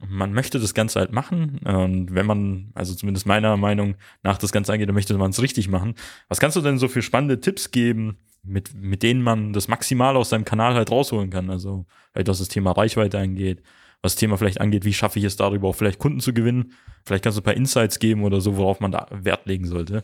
man 0.07 0.33
möchte 0.33 0.59
das 0.59 0.73
Ganze 0.73 0.99
halt 0.99 1.11
machen 1.11 1.59
und 1.59 2.13
wenn 2.13 2.25
man, 2.25 2.71
also 2.73 2.95
zumindest 2.95 3.25
meiner 3.25 3.57
Meinung 3.57 3.95
nach 4.23 4.37
das 4.37 4.51
Ganze 4.51 4.73
angeht, 4.73 4.87
dann 4.87 4.95
möchte 4.95 5.17
man 5.17 5.31
es 5.31 5.41
richtig 5.41 5.69
machen. 5.69 5.93
Was 6.29 6.39
kannst 6.39 6.57
du 6.57 6.61
denn 6.61 6.77
so 6.77 6.87
für 6.87 7.01
spannende 7.01 7.39
Tipps 7.39 7.71
geben, 7.71 8.17
mit, 8.43 8.73
mit 8.73 9.03
denen 9.03 9.21
man 9.21 9.53
das 9.53 9.67
maximal 9.67 10.17
aus 10.17 10.29
seinem 10.29 10.45
Kanal 10.45 10.73
halt 10.73 10.91
rausholen 10.91 11.29
kann? 11.29 11.49
Also 11.49 11.85
vielleicht 12.11 12.27
was 12.27 12.39
das 12.39 12.47
Thema 12.49 12.71
Reichweite 12.71 13.19
angeht, 13.19 13.61
was 14.01 14.15
das 14.15 14.19
Thema 14.19 14.37
vielleicht 14.37 14.59
angeht, 14.59 14.83
wie 14.83 14.93
schaffe 14.93 15.17
ich 15.19 15.25
es 15.25 15.37
darüber 15.37 15.69
auch 15.69 15.75
vielleicht 15.75 15.99
Kunden 15.99 16.19
zu 16.19 16.33
gewinnen? 16.33 16.73
Vielleicht 17.05 17.23
kannst 17.23 17.37
du 17.37 17.41
ein 17.41 17.45
paar 17.45 17.53
Insights 17.53 17.99
geben 17.99 18.23
oder 18.23 18.41
so, 18.41 18.57
worauf 18.57 18.81
man 18.81 18.91
da 18.91 19.07
Wert 19.11 19.45
legen 19.45 19.65
sollte. 19.65 20.03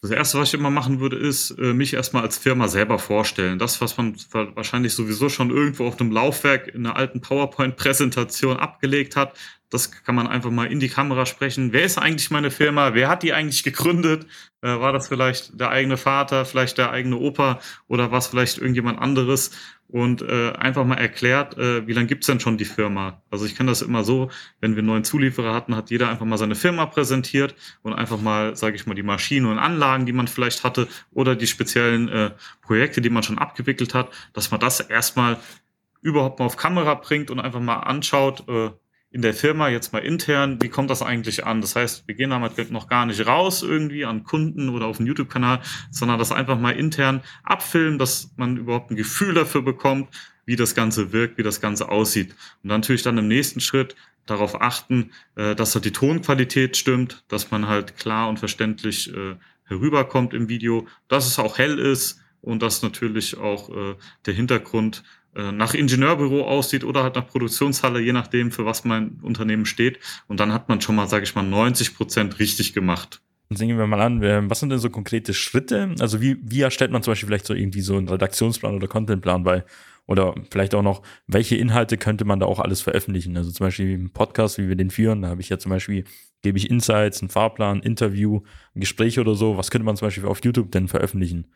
Das 0.00 0.12
erste, 0.12 0.38
was 0.38 0.48
ich 0.48 0.54
immer 0.54 0.70
machen 0.70 1.00
würde, 1.00 1.16
ist 1.16 1.50
äh, 1.58 1.72
mich 1.72 1.92
erstmal 1.92 2.22
als 2.22 2.38
Firma 2.38 2.68
selber 2.68 3.00
vorstellen. 3.00 3.58
Das, 3.58 3.80
was 3.80 3.96
man 3.96 4.14
wahrscheinlich 4.30 4.94
sowieso 4.94 5.28
schon 5.28 5.50
irgendwo 5.50 5.86
auf 5.86 6.00
einem 6.00 6.12
Laufwerk 6.12 6.68
in 6.68 6.86
einer 6.86 6.94
alten 6.94 7.20
PowerPoint-Präsentation 7.20 8.58
abgelegt 8.58 9.16
hat, 9.16 9.36
das 9.70 9.90
kann 9.90 10.14
man 10.14 10.28
einfach 10.28 10.50
mal 10.50 10.70
in 10.70 10.78
die 10.78 10.88
Kamera 10.88 11.26
sprechen. 11.26 11.72
Wer 11.72 11.84
ist 11.84 11.98
eigentlich 11.98 12.30
meine 12.30 12.50
Firma? 12.52 12.94
Wer 12.94 13.08
hat 13.08 13.24
die 13.24 13.32
eigentlich 13.32 13.64
gegründet? 13.64 14.26
Äh, 14.62 14.68
war 14.68 14.92
das 14.92 15.08
vielleicht 15.08 15.58
der 15.58 15.70
eigene 15.70 15.96
Vater, 15.96 16.44
vielleicht 16.44 16.78
der 16.78 16.90
eigene 16.90 17.16
Opa 17.16 17.60
oder 17.88 18.12
was 18.12 18.28
vielleicht 18.28 18.58
irgendjemand 18.58 19.00
anderes? 19.00 19.50
Und 19.90 20.20
äh, 20.20 20.52
einfach 20.52 20.84
mal 20.84 20.96
erklärt, 20.96 21.56
äh, 21.56 21.86
wie 21.86 21.94
lange 21.94 22.08
gibt's 22.08 22.26
denn 22.26 22.40
schon 22.40 22.58
die 22.58 22.66
Firma? 22.66 23.22
Also 23.30 23.46
ich 23.46 23.56
kenne 23.56 23.70
das 23.70 23.80
immer 23.80 24.04
so, 24.04 24.30
wenn 24.60 24.72
wir 24.72 24.80
einen 24.80 24.86
neuen 24.86 25.04
Zulieferer 25.04 25.54
hatten, 25.54 25.74
hat 25.74 25.90
jeder 25.90 26.10
einfach 26.10 26.26
mal 26.26 26.36
seine 26.36 26.56
Firma 26.56 26.84
präsentiert 26.84 27.54
und 27.82 27.94
einfach 27.94 28.20
mal, 28.20 28.54
sage 28.54 28.76
ich 28.76 28.86
mal, 28.86 28.94
die 28.94 29.02
Maschinen 29.02 29.46
und 29.46 29.58
Anlagen, 29.58 30.04
die 30.04 30.12
man 30.12 30.28
vielleicht 30.28 30.62
hatte 30.62 30.88
oder 31.10 31.36
die 31.36 31.46
speziellen 31.46 32.10
äh, 32.10 32.32
Projekte, 32.60 33.00
die 33.00 33.08
man 33.08 33.22
schon 33.22 33.38
abgewickelt 33.38 33.94
hat, 33.94 34.10
dass 34.34 34.50
man 34.50 34.60
das 34.60 34.80
erstmal 34.80 35.38
überhaupt 36.02 36.38
mal 36.38 36.44
auf 36.44 36.58
Kamera 36.58 36.94
bringt 36.94 37.30
und 37.30 37.40
einfach 37.40 37.60
mal 37.60 37.78
anschaut, 37.78 38.46
äh, 38.46 38.70
in 39.10 39.22
der 39.22 39.32
Firma 39.32 39.68
jetzt 39.68 39.92
mal 39.92 40.00
intern, 40.00 40.58
wie 40.60 40.68
kommt 40.68 40.90
das 40.90 41.02
eigentlich 41.02 41.46
an? 41.46 41.60
Das 41.60 41.76
heißt, 41.76 42.06
wir 42.06 42.14
gehen 42.14 42.30
damit 42.30 42.70
noch 42.70 42.88
gar 42.88 43.06
nicht 43.06 43.26
raus 43.26 43.62
irgendwie 43.62 44.04
an 44.04 44.24
Kunden 44.24 44.68
oder 44.68 44.86
auf 44.86 44.98
den 44.98 45.06
YouTube-Kanal, 45.06 45.60
sondern 45.90 46.18
das 46.18 46.30
einfach 46.30 46.58
mal 46.58 46.72
intern 46.72 47.22
abfilmen, 47.42 47.98
dass 47.98 48.30
man 48.36 48.58
überhaupt 48.58 48.90
ein 48.90 48.96
Gefühl 48.96 49.32
dafür 49.34 49.62
bekommt, 49.62 50.08
wie 50.44 50.56
das 50.56 50.74
Ganze 50.74 51.12
wirkt, 51.12 51.38
wie 51.38 51.42
das 51.42 51.60
Ganze 51.60 51.88
aussieht. 51.88 52.34
Und 52.62 52.70
dann 52.70 52.80
natürlich 52.80 53.02
dann 53.02 53.18
im 53.18 53.28
nächsten 53.28 53.60
Schritt 53.60 53.96
darauf 54.26 54.60
achten, 54.60 55.10
äh, 55.36 55.54
dass 55.54 55.74
halt 55.74 55.86
die 55.86 55.92
Tonqualität 55.92 56.76
stimmt, 56.76 57.24
dass 57.28 57.50
man 57.50 57.66
halt 57.66 57.96
klar 57.96 58.28
und 58.28 58.38
verständlich 58.38 59.12
äh, 59.14 59.36
herüberkommt 59.64 60.34
im 60.34 60.48
Video, 60.48 60.86
dass 61.08 61.26
es 61.26 61.38
auch 61.38 61.58
hell 61.58 61.78
ist 61.78 62.20
und 62.40 62.62
dass 62.62 62.82
natürlich 62.82 63.36
auch 63.38 63.70
äh, 63.70 63.94
der 64.26 64.34
Hintergrund 64.34 65.02
nach 65.52 65.74
Ingenieurbüro 65.74 66.42
aussieht 66.42 66.84
oder 66.84 67.02
halt 67.04 67.14
nach 67.14 67.26
Produktionshalle, 67.26 68.00
je 68.00 68.12
nachdem, 68.12 68.50
für 68.50 68.64
was 68.64 68.84
mein 68.84 69.18
Unternehmen 69.22 69.66
steht. 69.66 70.00
Und 70.26 70.40
dann 70.40 70.52
hat 70.52 70.68
man 70.68 70.80
schon 70.80 70.96
mal, 70.96 71.06
sage 71.06 71.24
ich 71.24 71.34
mal, 71.34 71.42
90 71.42 71.94
Prozent 71.94 72.38
richtig 72.38 72.72
gemacht. 72.72 73.20
Sehen 73.50 73.78
wir 73.78 73.86
mal 73.86 74.02
an, 74.02 74.20
was 74.50 74.60
sind 74.60 74.68
denn 74.68 74.78
so 74.78 74.90
konkrete 74.90 75.32
Schritte? 75.32 75.94
Also 76.00 76.20
wie, 76.20 76.36
wie 76.42 76.60
erstellt 76.60 76.90
man 76.90 77.02
zum 77.02 77.12
Beispiel 77.12 77.28
vielleicht 77.28 77.46
so 77.46 77.54
irgendwie 77.54 77.80
so 77.80 77.96
einen 77.96 78.08
Redaktionsplan 78.08 78.74
oder 78.74 78.88
Contentplan 78.88 79.42
bei? 79.42 79.64
Oder 80.06 80.34
vielleicht 80.50 80.74
auch 80.74 80.82
noch, 80.82 81.02
welche 81.26 81.56
Inhalte 81.56 81.98
könnte 81.98 82.24
man 82.24 82.40
da 82.40 82.46
auch 82.46 82.60
alles 82.60 82.80
veröffentlichen? 82.80 83.36
Also 83.36 83.50
zum 83.50 83.66
Beispiel 83.66 83.92
im 83.92 84.10
Podcast, 84.10 84.58
wie 84.58 84.68
wir 84.68 84.76
den 84.76 84.90
führen, 84.90 85.22
da 85.22 85.28
habe 85.28 85.40
ich 85.40 85.50
ja 85.50 85.58
zum 85.58 85.70
Beispiel, 85.70 86.04
gebe 86.42 86.58
ich 86.58 86.70
Insights, 86.70 87.20
einen 87.20 87.28
Fahrplan, 87.28 87.80
Interview, 87.80 88.40
ein 88.74 88.80
Gespräch 88.80 89.18
oder 89.18 89.34
so. 89.34 89.56
Was 89.56 89.70
könnte 89.70 89.84
man 89.84 89.96
zum 89.96 90.08
Beispiel 90.08 90.24
auf 90.26 90.42
YouTube 90.42 90.70
denn 90.72 90.88
veröffentlichen? 90.88 91.46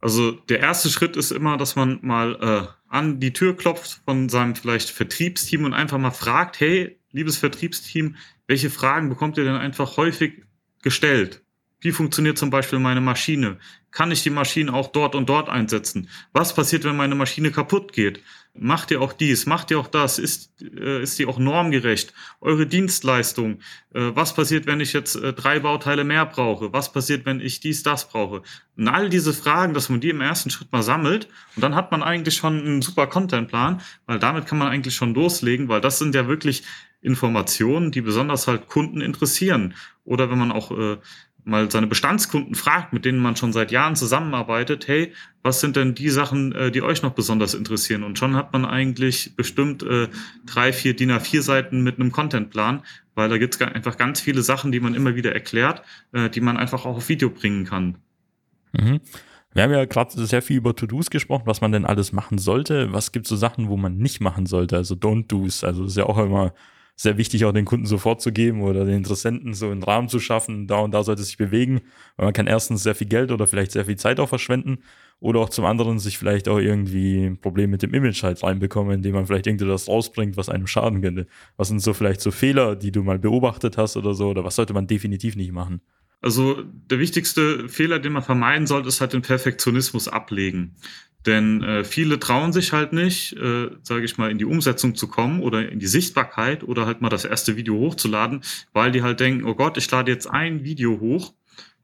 Also 0.00 0.32
der 0.32 0.60
erste 0.60 0.90
Schritt 0.90 1.16
ist 1.16 1.32
immer, 1.32 1.56
dass 1.56 1.74
man 1.74 1.98
mal 2.02 2.36
äh, 2.40 2.68
an 2.88 3.20
die 3.20 3.32
Tür 3.32 3.56
klopft 3.56 4.00
von 4.04 4.28
seinem 4.28 4.54
vielleicht 4.54 4.90
Vertriebsteam 4.90 5.64
und 5.64 5.74
einfach 5.74 5.98
mal 5.98 6.12
fragt, 6.12 6.60
hey, 6.60 6.98
liebes 7.10 7.36
Vertriebsteam, 7.36 8.16
welche 8.46 8.70
Fragen 8.70 9.08
bekommt 9.08 9.38
ihr 9.38 9.44
denn 9.44 9.56
einfach 9.56 9.96
häufig 9.96 10.42
gestellt? 10.82 11.42
Wie 11.80 11.92
funktioniert 11.92 12.38
zum 12.38 12.50
Beispiel 12.50 12.78
meine 12.78 13.00
Maschine? 13.00 13.58
Kann 13.90 14.10
ich 14.10 14.22
die 14.22 14.30
Maschine 14.30 14.72
auch 14.72 14.88
dort 14.88 15.14
und 15.14 15.28
dort 15.28 15.48
einsetzen? 15.48 16.08
Was 16.32 16.54
passiert, 16.54 16.84
wenn 16.84 16.96
meine 16.96 17.14
Maschine 17.14 17.50
kaputt 17.50 17.92
geht? 17.92 18.20
Macht 18.60 18.90
ihr 18.90 19.00
auch 19.00 19.12
dies? 19.12 19.46
Macht 19.46 19.70
ihr 19.70 19.78
auch 19.78 19.86
das? 19.86 20.18
Ist, 20.18 20.50
äh, 20.62 21.02
ist 21.02 21.18
die 21.18 21.26
auch 21.26 21.38
normgerecht? 21.38 22.12
Eure 22.40 22.66
Dienstleistung? 22.66 23.60
Äh, 23.94 24.10
was 24.14 24.34
passiert, 24.34 24.66
wenn 24.66 24.80
ich 24.80 24.92
jetzt 24.92 25.16
äh, 25.16 25.32
drei 25.32 25.60
Bauteile 25.60 26.04
mehr 26.04 26.26
brauche? 26.26 26.72
Was 26.72 26.92
passiert, 26.92 27.24
wenn 27.24 27.40
ich 27.40 27.60
dies, 27.60 27.82
das 27.82 28.08
brauche? 28.08 28.42
Und 28.76 28.88
all 28.88 29.08
diese 29.08 29.32
Fragen, 29.32 29.74
dass 29.74 29.88
man 29.88 30.00
die 30.00 30.10
im 30.10 30.20
ersten 30.20 30.50
Schritt 30.50 30.72
mal 30.72 30.82
sammelt 30.82 31.28
und 31.56 31.62
dann 31.62 31.74
hat 31.74 31.92
man 31.92 32.02
eigentlich 32.02 32.34
schon 32.34 32.58
einen 32.58 32.82
super 32.82 33.06
Contentplan, 33.06 33.80
weil 34.06 34.18
damit 34.18 34.46
kann 34.46 34.58
man 34.58 34.68
eigentlich 34.68 34.94
schon 34.94 35.14
loslegen, 35.14 35.68
weil 35.68 35.80
das 35.80 35.98
sind 35.98 36.14
ja 36.14 36.26
wirklich 36.26 36.64
Informationen, 37.00 37.92
die 37.92 38.00
besonders 38.00 38.48
halt 38.48 38.66
Kunden 38.66 39.00
interessieren. 39.00 39.74
Oder 40.04 40.30
wenn 40.30 40.38
man 40.38 40.50
auch 40.52 40.70
äh, 40.70 40.96
mal 41.48 41.70
seine 41.70 41.86
Bestandskunden 41.86 42.54
fragt, 42.54 42.92
mit 42.92 43.04
denen 43.04 43.18
man 43.18 43.34
schon 43.34 43.52
seit 43.52 43.70
Jahren 43.70 43.96
zusammenarbeitet, 43.96 44.86
hey, 44.86 45.12
was 45.42 45.60
sind 45.60 45.76
denn 45.76 45.94
die 45.94 46.10
Sachen, 46.10 46.52
äh, 46.52 46.70
die 46.70 46.82
euch 46.82 47.02
noch 47.02 47.12
besonders 47.12 47.54
interessieren? 47.54 48.04
Und 48.04 48.18
schon 48.18 48.36
hat 48.36 48.52
man 48.52 48.64
eigentlich 48.64 49.34
bestimmt 49.34 49.82
äh, 49.82 50.08
drei, 50.46 50.72
vier 50.72 50.94
DIN 50.94 51.10
A4 51.10 51.42
Seiten 51.42 51.82
mit 51.82 51.98
einem 51.98 52.12
Contentplan, 52.12 52.82
weil 53.14 53.28
da 53.28 53.38
gibt 53.38 53.54
es 53.54 53.60
einfach 53.60 53.96
ganz 53.96 54.20
viele 54.20 54.42
Sachen, 54.42 54.72
die 54.72 54.80
man 54.80 54.94
immer 54.94 55.16
wieder 55.16 55.32
erklärt, 55.32 55.82
äh, 56.12 56.28
die 56.28 56.40
man 56.40 56.56
einfach 56.56 56.84
auch 56.84 56.96
auf 56.96 57.08
Video 57.08 57.30
bringen 57.30 57.64
kann. 57.64 57.96
Mhm. 58.72 59.00
Wir 59.54 59.62
haben 59.62 59.72
ja 59.72 59.86
gerade 59.86 60.24
sehr 60.26 60.42
viel 60.42 60.58
über 60.58 60.76
To-Dos 60.76 61.10
gesprochen, 61.10 61.46
was 61.46 61.60
man 61.60 61.72
denn 61.72 61.86
alles 61.86 62.12
machen 62.12 62.38
sollte. 62.38 62.92
Was 62.92 63.12
gibt 63.12 63.26
so 63.26 63.34
Sachen, 63.34 63.68
wo 63.68 63.76
man 63.76 63.96
nicht 63.96 64.20
machen 64.20 64.46
sollte? 64.46 64.76
Also 64.76 64.94
Don't-Dos. 64.94 65.64
Also 65.64 65.86
ist 65.86 65.96
ja 65.96 66.04
auch 66.04 66.18
immer 66.18 66.52
sehr 67.00 67.16
wichtig, 67.16 67.44
auch 67.44 67.52
den 67.52 67.64
Kunden 67.64 67.86
so 67.86 67.96
vorzugeben 67.96 68.60
oder 68.60 68.84
den 68.84 68.96
Interessenten 68.96 69.54
so 69.54 69.70
einen 69.70 69.84
Rahmen 69.84 70.08
zu 70.08 70.18
schaffen. 70.18 70.66
Da 70.66 70.78
und 70.80 70.90
da 70.90 71.04
sollte 71.04 71.22
es 71.22 71.28
sich 71.28 71.36
bewegen, 71.36 71.80
weil 72.16 72.26
man 72.26 72.32
kann 72.34 72.48
erstens 72.48 72.82
sehr 72.82 72.96
viel 72.96 73.06
Geld 73.06 73.30
oder 73.30 73.46
vielleicht 73.46 73.70
sehr 73.70 73.84
viel 73.84 73.96
Zeit 73.96 74.18
auch 74.18 74.28
verschwenden 74.28 74.78
oder 75.20 75.38
auch 75.38 75.48
zum 75.48 75.64
anderen 75.64 76.00
sich 76.00 76.18
vielleicht 76.18 76.48
auch 76.48 76.58
irgendwie 76.58 77.26
ein 77.26 77.40
Problem 77.40 77.70
mit 77.70 77.82
dem 77.82 77.94
Image 77.94 78.24
halt 78.24 78.42
reinbekommen, 78.42 78.94
indem 78.94 79.14
man 79.14 79.26
vielleicht 79.26 79.46
irgendetwas 79.46 79.86
rausbringt, 79.86 80.36
was 80.36 80.48
einem 80.48 80.66
schaden 80.66 81.00
könnte. 81.00 81.28
Was 81.56 81.68
sind 81.68 81.80
so 81.80 81.94
vielleicht 81.94 82.20
so 82.20 82.32
Fehler, 82.32 82.74
die 82.74 82.90
du 82.90 83.04
mal 83.04 83.20
beobachtet 83.20 83.78
hast 83.78 83.96
oder 83.96 84.14
so 84.14 84.30
oder 84.30 84.42
was 84.42 84.56
sollte 84.56 84.74
man 84.74 84.88
definitiv 84.88 85.36
nicht 85.36 85.52
machen? 85.52 85.80
Also 86.20 86.64
der 86.64 86.98
wichtigste 86.98 87.68
Fehler, 87.68 88.00
den 88.00 88.12
man 88.12 88.24
vermeiden 88.24 88.66
sollte, 88.66 88.88
ist 88.88 89.00
halt 89.00 89.12
den 89.12 89.22
Perfektionismus 89.22 90.08
ablegen. 90.08 90.74
Denn 91.28 91.62
äh, 91.62 91.84
viele 91.84 92.18
trauen 92.18 92.54
sich 92.54 92.72
halt 92.72 92.94
nicht, 92.94 93.34
äh, 93.34 93.68
sage 93.82 94.06
ich 94.06 94.16
mal, 94.16 94.30
in 94.30 94.38
die 94.38 94.46
Umsetzung 94.46 94.94
zu 94.94 95.08
kommen 95.08 95.42
oder 95.42 95.70
in 95.70 95.78
die 95.78 95.86
Sichtbarkeit 95.86 96.64
oder 96.64 96.86
halt 96.86 97.02
mal 97.02 97.10
das 97.10 97.26
erste 97.26 97.54
Video 97.54 97.78
hochzuladen, 97.78 98.40
weil 98.72 98.92
die 98.92 99.02
halt 99.02 99.20
denken, 99.20 99.44
oh 99.44 99.54
Gott, 99.54 99.76
ich 99.76 99.90
lade 99.90 100.10
jetzt 100.10 100.26
ein 100.26 100.64
Video 100.64 101.00
hoch 101.00 101.34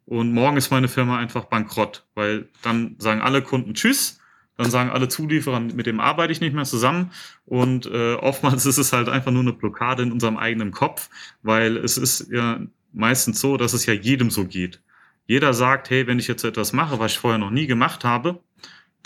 und 0.06 0.32
morgen 0.32 0.56
ist 0.56 0.70
meine 0.70 0.88
Firma 0.88 1.18
einfach 1.18 1.44
bankrott, 1.44 2.06
weil 2.14 2.48
dann 2.62 2.96
sagen 2.96 3.20
alle 3.20 3.42
Kunden 3.42 3.74
Tschüss, 3.74 4.18
dann 4.56 4.70
sagen 4.70 4.88
alle 4.88 5.08
Zulieferer, 5.08 5.60
mit 5.60 5.84
dem 5.84 6.00
arbeite 6.00 6.32
ich 6.32 6.40
nicht 6.40 6.54
mehr 6.54 6.64
zusammen 6.64 7.10
und 7.44 7.84
äh, 7.84 8.14
oftmals 8.14 8.64
ist 8.66 8.78
es 8.78 8.94
halt 8.94 9.10
einfach 9.10 9.30
nur 9.30 9.42
eine 9.42 9.52
Blockade 9.52 10.04
in 10.04 10.12
unserem 10.12 10.38
eigenen 10.38 10.70
Kopf, 10.70 11.10
weil 11.42 11.76
es 11.76 11.98
ist 11.98 12.32
ja 12.32 12.60
meistens 12.94 13.42
so, 13.42 13.58
dass 13.58 13.74
es 13.74 13.84
ja 13.84 13.92
jedem 13.92 14.30
so 14.30 14.46
geht. 14.46 14.80
Jeder 15.26 15.52
sagt, 15.52 15.90
hey, 15.90 16.06
wenn 16.06 16.18
ich 16.18 16.28
jetzt 16.28 16.44
etwas 16.44 16.72
mache, 16.72 16.98
was 16.98 17.12
ich 17.12 17.18
vorher 17.18 17.38
noch 17.38 17.50
nie 17.50 17.66
gemacht 17.66 18.04
habe, 18.04 18.40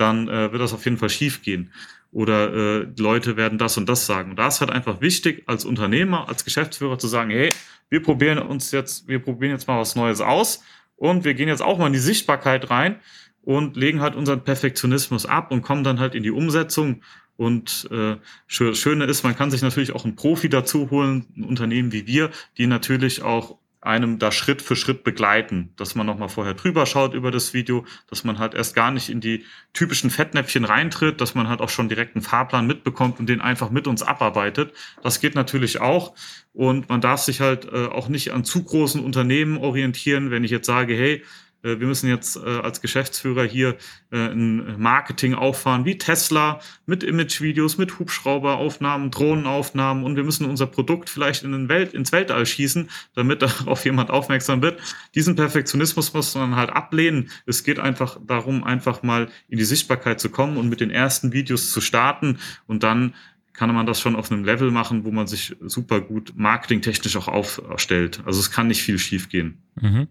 dann 0.00 0.28
äh, 0.28 0.52
wird 0.52 0.62
das 0.62 0.72
auf 0.72 0.84
jeden 0.84 0.96
Fall 0.96 1.11
schief 1.11 1.42
gehen. 1.42 1.72
Oder 2.11 2.54
äh, 2.54 2.87
Leute 2.96 3.37
werden 3.37 3.58
das 3.58 3.76
und 3.76 3.88
das 3.88 4.06
sagen. 4.06 4.30
Und 4.30 4.37
da 4.37 4.48
ist 4.48 4.61
halt 4.61 4.70
einfach 4.70 5.00
wichtig, 5.00 5.42
als 5.46 5.64
Unternehmer, 5.64 6.28
als 6.28 6.44
Geschäftsführer 6.44 6.98
zu 6.98 7.06
sagen, 7.06 7.30
hey, 7.30 7.50
wir 7.90 8.02
probieren 8.02 8.38
uns 8.38 8.70
jetzt, 8.70 9.08
wir 9.08 9.18
probieren 9.18 9.52
jetzt 9.52 9.68
mal 9.68 9.78
was 9.78 9.94
Neues 9.94 10.20
aus 10.20 10.62
und 10.96 11.24
wir 11.24 11.34
gehen 11.34 11.48
jetzt 11.48 11.62
auch 11.62 11.78
mal 11.78 11.87
in 11.87 11.92
die 11.92 11.98
Sichtbarkeit 11.98 12.70
rein 12.70 12.96
und 13.42 13.76
legen 13.76 14.00
halt 14.00 14.14
unseren 14.14 14.44
Perfektionismus 14.44 15.26
ab 15.26 15.50
und 15.52 15.62
kommen 15.62 15.84
dann 15.84 16.00
halt 16.00 16.14
in 16.14 16.22
die 16.22 16.30
Umsetzung. 16.30 17.02
Und 17.37 17.88
äh, 17.92 18.16
Schöne 18.46 19.04
ist, 19.04 19.22
man 19.22 19.37
kann 19.37 19.50
sich 19.50 19.62
natürlich 19.62 19.92
auch 19.92 20.04
einen 20.04 20.16
Profi 20.16 20.48
dazu 20.48 20.90
holen, 20.90 21.26
ein 21.37 21.44
Unternehmen 21.44 21.92
wie 21.92 22.06
wir, 22.06 22.30
die 22.56 22.66
natürlich 22.66 23.22
auch 23.22 23.56
einem 23.88 24.18
da 24.18 24.31
Schritt 24.31 24.61
für 24.61 24.77
Schritt 24.77 25.03
begleiten, 25.03 25.72
dass 25.77 25.94
man 25.94 26.07
nochmal 26.07 26.29
vorher 26.29 26.53
drüber 26.53 26.85
schaut 26.85 27.14
über 27.14 27.31
das 27.31 27.55
Video, 27.55 27.87
dass 28.09 28.22
man 28.22 28.38
halt 28.38 28.55
erst 28.55 28.74
gar 28.74 28.90
nicht 28.90 29.09
in 29.09 29.20
die 29.20 29.46
typischen 29.72 30.11
Fettnäpfchen 30.11 30.66
reintritt, 30.66 31.20
dass 31.22 31.35
man 31.35 31.48
halt 31.48 31.61
auch 31.61 31.70
schon 31.70 31.88
direkt 31.88 32.14
einen 32.14 32.22
Fahrplan 32.22 32.66
mitbekommt 32.66 33.18
und 33.18 33.29
den 33.29 33.40
einfach 33.40 33.70
mit 33.70 33.87
uns 33.87 34.03
abarbeitet. 34.03 34.74
Das 35.03 35.20
geht 35.20 35.35
natürlich 35.35 35.81
auch 35.81 36.14
und 36.53 36.90
man 36.90 37.01
darf 37.01 37.22
sich 37.22 37.40
halt 37.40 37.64
äh, 37.72 37.87
auch 37.87 38.09
nicht 38.09 38.33
an 38.33 38.44
zu 38.44 38.62
großen 38.62 39.03
Unternehmen 39.03 39.57
orientieren, 39.57 40.31
wenn 40.31 40.44
ich 40.44 40.51
jetzt 40.51 40.66
sage, 40.66 40.94
hey, 40.94 41.24
wir 41.62 41.87
müssen 41.87 42.09
jetzt 42.09 42.37
äh, 42.37 42.40
als 42.40 42.81
Geschäftsführer 42.81 43.44
hier 43.44 43.77
äh, 44.12 44.29
ein 44.29 44.81
Marketing 44.81 45.35
auffahren 45.35 45.85
wie 45.85 45.99
Tesla 45.99 46.61
mit 46.87 47.03
Imagevideos, 47.03 47.79
mit 47.79 47.99
Hubschrauberaufnahmen, 47.99 49.11
Drohnenaufnahmen 49.11 50.05
und 50.05 50.16
wir 50.16 50.25
müssen 50.25 50.47
unser 50.47 50.66
Produkt 50.66 51.11
vielleicht 51.11 51.42
in 51.42 51.53
den 51.53 51.68
Welt, 51.68 51.94
ins 51.94 52.12
Weltall 52.12 52.47
schießen, 52.47 52.88
damit 53.14 53.42
darauf 53.42 53.85
jemand 53.85 54.11
aufmerksam 54.11 54.62
wird. 54.62 54.81
Diesen 55.14 55.35
Perfektionismus 55.35 56.14
muss 56.14 56.35
man 56.35 56.55
halt 56.55 56.71
ablehnen. 56.71 57.31
Es 57.44 57.64
geht 57.64 57.81
einfach 57.81 58.18
darum, 58.25 58.62
einfach 58.62 59.03
mal 59.03 59.29
in 59.49 59.59
die 59.59 59.64
Sichtbarkeit 59.64 60.21
zu 60.21 60.31
kommen 60.31 60.57
und 60.57 60.68
mit 60.68 60.81
den 60.81 60.90
ersten 60.90 61.33
Videos 61.33 61.73
zu 61.73 61.81
starten 61.81 62.38
und 62.66 62.83
dann 62.83 63.14
kann 63.53 63.75
man 63.75 63.87
das 63.87 64.01
schon 64.01 64.14
auf 64.14 64.31
einem 64.31 64.44
Level 64.44 64.71
machen, 64.71 65.05
wo 65.05 65.11
man 65.11 65.27
sich 65.27 65.57
super 65.61 66.01
gut 66.01 66.35
marketingtechnisch 66.37 67.16
auch 67.16 67.27
aufstellt. 67.27 68.23
Also 68.25 68.38
es 68.38 68.53
kann 68.53 68.68
nicht 68.68 68.83
viel 68.83 69.01
schiefgehen. 69.01 69.59
Mhm. 69.75 70.07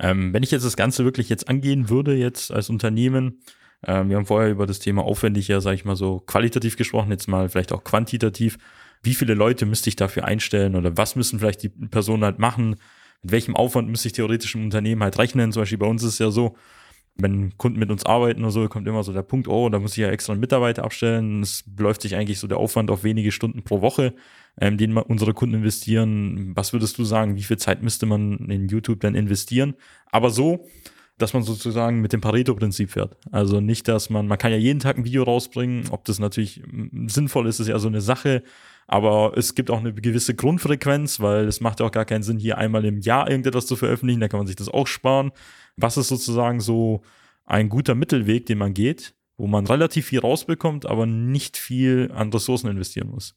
Ähm, 0.00 0.32
wenn 0.32 0.42
ich 0.42 0.50
jetzt 0.50 0.64
das 0.64 0.76
Ganze 0.76 1.04
wirklich 1.04 1.28
jetzt 1.28 1.48
angehen 1.48 1.90
würde, 1.90 2.14
jetzt 2.14 2.50
als 2.50 2.70
Unternehmen, 2.70 3.42
ähm, 3.86 4.08
wir 4.08 4.16
haben 4.16 4.26
vorher 4.26 4.50
über 4.50 4.66
das 4.66 4.78
Thema 4.78 5.02
aufwendig 5.02 5.48
ja, 5.48 5.60
sage 5.60 5.76
ich 5.76 5.84
mal 5.84 5.96
so, 5.96 6.20
qualitativ 6.20 6.76
gesprochen, 6.76 7.10
jetzt 7.10 7.28
mal 7.28 7.48
vielleicht 7.48 7.72
auch 7.72 7.84
quantitativ. 7.84 8.58
Wie 9.02 9.14
viele 9.14 9.34
Leute 9.34 9.66
müsste 9.66 9.88
ich 9.88 9.96
dafür 9.96 10.24
einstellen 10.24 10.74
oder 10.74 10.96
was 10.96 11.16
müssen 11.16 11.38
vielleicht 11.38 11.62
die 11.62 11.68
Personen 11.68 12.24
halt 12.24 12.38
machen? 12.38 12.76
Mit 13.22 13.32
welchem 13.32 13.56
Aufwand 13.56 13.88
müsste 13.88 14.08
ich 14.08 14.14
theoretisch 14.14 14.54
im 14.54 14.64
Unternehmen 14.64 15.02
halt 15.02 15.18
rechnen? 15.18 15.52
Zum 15.52 15.62
Beispiel 15.62 15.78
bei 15.78 15.86
uns 15.86 16.02
ist 16.02 16.14
es 16.14 16.18
ja 16.18 16.30
so, 16.30 16.56
wenn 17.22 17.56
Kunden 17.56 17.78
mit 17.78 17.90
uns 17.90 18.04
arbeiten 18.06 18.42
oder 18.42 18.50
so, 18.50 18.68
kommt 18.68 18.86
immer 18.86 19.02
so 19.02 19.12
der 19.12 19.22
Punkt, 19.22 19.48
oh, 19.48 19.68
da 19.68 19.78
muss 19.78 19.92
ich 19.92 19.98
ja 19.98 20.10
extra 20.10 20.32
einen 20.32 20.40
Mitarbeiter 20.40 20.84
abstellen. 20.84 21.42
Es 21.42 21.64
beläuft 21.66 22.02
sich 22.02 22.16
eigentlich 22.16 22.38
so 22.38 22.46
der 22.46 22.58
Aufwand 22.58 22.90
auf 22.90 23.04
wenige 23.04 23.32
Stunden 23.32 23.62
pro 23.62 23.80
Woche, 23.80 24.14
ähm, 24.60 24.78
den 24.78 24.96
unsere 24.96 25.34
Kunden 25.34 25.56
investieren. 25.56 26.52
Was 26.54 26.72
würdest 26.72 26.98
du 26.98 27.04
sagen, 27.04 27.36
wie 27.36 27.42
viel 27.42 27.58
Zeit 27.58 27.82
müsste 27.82 28.06
man 28.06 28.38
in 28.50 28.68
YouTube 28.68 29.00
dann 29.00 29.14
investieren? 29.14 29.74
Aber 30.10 30.30
so, 30.30 30.66
dass 31.20 31.34
man 31.34 31.42
sozusagen 31.42 32.00
mit 32.00 32.12
dem 32.12 32.20
Pareto-Prinzip 32.20 32.90
fährt. 32.90 33.16
Also 33.30 33.60
nicht, 33.60 33.88
dass 33.88 34.10
man, 34.10 34.26
man 34.26 34.38
kann 34.38 34.52
ja 34.52 34.58
jeden 34.58 34.80
Tag 34.80 34.96
ein 34.96 35.04
Video 35.04 35.22
rausbringen. 35.22 35.88
Ob 35.90 36.04
das 36.04 36.18
natürlich 36.18 36.62
sinnvoll 37.06 37.46
ist, 37.46 37.60
ist 37.60 37.68
ja 37.68 37.78
so 37.78 37.88
eine 37.88 38.00
Sache. 38.00 38.42
Aber 38.86 39.34
es 39.36 39.54
gibt 39.54 39.70
auch 39.70 39.78
eine 39.78 39.94
gewisse 39.94 40.34
Grundfrequenz, 40.34 41.20
weil 41.20 41.46
es 41.46 41.60
macht 41.60 41.78
ja 41.80 41.86
auch 41.86 41.92
gar 41.92 42.04
keinen 42.04 42.24
Sinn, 42.24 42.38
hier 42.38 42.58
einmal 42.58 42.84
im 42.84 43.00
Jahr 43.00 43.30
irgendetwas 43.30 43.66
zu 43.66 43.76
veröffentlichen. 43.76 44.20
Da 44.20 44.28
kann 44.28 44.40
man 44.40 44.46
sich 44.46 44.56
das 44.56 44.68
auch 44.68 44.86
sparen. 44.86 45.30
Was 45.76 45.96
ist 45.96 46.08
sozusagen 46.08 46.60
so 46.60 47.02
ein 47.44 47.68
guter 47.68 47.94
Mittelweg, 47.94 48.46
den 48.46 48.58
man 48.58 48.74
geht, 48.74 49.14
wo 49.36 49.46
man 49.46 49.66
relativ 49.66 50.06
viel 50.06 50.20
rausbekommt, 50.20 50.86
aber 50.86 51.06
nicht 51.06 51.56
viel 51.56 52.10
an 52.14 52.32
Ressourcen 52.32 52.68
investieren 52.68 53.10
muss? 53.10 53.34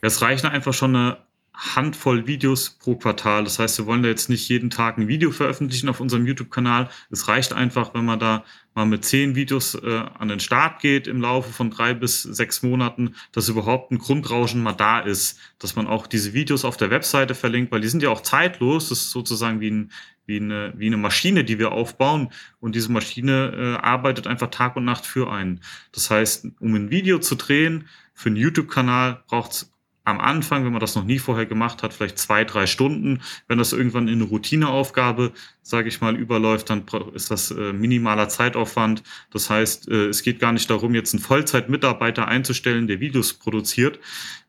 Es 0.00 0.22
reicht 0.22 0.44
einfach 0.44 0.74
schon 0.74 0.96
eine 0.96 1.25
Handvoll 1.56 2.26
Videos 2.26 2.70
pro 2.70 2.96
Quartal. 2.96 3.44
Das 3.44 3.58
heißt, 3.58 3.78
wir 3.78 3.86
wollen 3.86 4.02
da 4.02 4.10
jetzt 4.10 4.28
nicht 4.28 4.48
jeden 4.48 4.68
Tag 4.68 4.98
ein 4.98 5.08
Video 5.08 5.30
veröffentlichen 5.30 5.88
auf 5.88 6.00
unserem 6.00 6.26
YouTube-Kanal. 6.26 6.90
Es 7.10 7.28
reicht 7.28 7.54
einfach, 7.54 7.94
wenn 7.94 8.04
man 8.04 8.18
da 8.18 8.44
mal 8.74 8.84
mit 8.84 9.06
zehn 9.06 9.34
Videos 9.34 9.74
äh, 9.74 10.04
an 10.18 10.28
den 10.28 10.38
Start 10.38 10.80
geht 10.82 11.06
im 11.06 11.22
Laufe 11.22 11.50
von 11.50 11.70
drei 11.70 11.94
bis 11.94 12.22
sechs 12.22 12.62
Monaten, 12.62 13.14
dass 13.32 13.48
überhaupt 13.48 13.90
ein 13.90 13.98
Grundrauschen 13.98 14.62
mal 14.62 14.74
da 14.74 15.00
ist, 15.00 15.40
dass 15.58 15.76
man 15.76 15.86
auch 15.86 16.06
diese 16.06 16.34
Videos 16.34 16.66
auf 16.66 16.76
der 16.76 16.90
Webseite 16.90 17.34
verlinkt, 17.34 17.72
weil 17.72 17.80
die 17.80 17.88
sind 17.88 18.02
ja 18.02 18.10
auch 18.10 18.20
zeitlos. 18.20 18.90
Das 18.90 18.98
ist 18.98 19.10
sozusagen 19.10 19.60
wie, 19.60 19.70
ein, 19.70 19.92
wie, 20.26 20.36
eine, 20.36 20.74
wie 20.76 20.88
eine 20.88 20.98
Maschine, 20.98 21.42
die 21.42 21.58
wir 21.58 21.72
aufbauen. 21.72 22.28
Und 22.60 22.74
diese 22.74 22.92
Maschine 22.92 23.78
äh, 23.80 23.82
arbeitet 23.82 24.26
einfach 24.26 24.50
Tag 24.50 24.76
und 24.76 24.84
Nacht 24.84 25.06
für 25.06 25.32
einen. 25.32 25.60
Das 25.92 26.10
heißt, 26.10 26.48
um 26.60 26.74
ein 26.74 26.90
Video 26.90 27.18
zu 27.18 27.34
drehen, 27.34 27.88
für 28.12 28.28
einen 28.28 28.36
YouTube-Kanal 28.36 29.22
braucht 29.26 29.52
es 29.52 29.75
am 30.06 30.20
Anfang, 30.20 30.64
wenn 30.64 30.70
man 30.70 30.80
das 30.80 30.94
noch 30.94 31.04
nie 31.04 31.18
vorher 31.18 31.46
gemacht 31.46 31.82
hat, 31.82 31.92
vielleicht 31.92 32.16
zwei, 32.16 32.44
drei 32.44 32.66
Stunden. 32.66 33.22
Wenn 33.48 33.58
das 33.58 33.72
irgendwann 33.72 34.06
in 34.06 34.14
eine 34.14 34.24
Routineaufgabe, 34.24 35.32
sage 35.62 35.88
ich 35.88 36.00
mal, 36.00 36.14
überläuft, 36.14 36.70
dann 36.70 36.84
ist 37.12 37.32
das 37.32 37.50
äh, 37.50 37.72
minimaler 37.72 38.28
Zeitaufwand. 38.28 39.02
Das 39.32 39.50
heißt, 39.50 39.88
äh, 39.88 40.06
es 40.06 40.22
geht 40.22 40.38
gar 40.38 40.52
nicht 40.52 40.70
darum, 40.70 40.94
jetzt 40.94 41.12
einen 41.12 41.22
Vollzeitmitarbeiter 41.22 42.28
einzustellen, 42.28 42.86
der 42.86 43.00
Videos 43.00 43.34
produziert. 43.34 43.98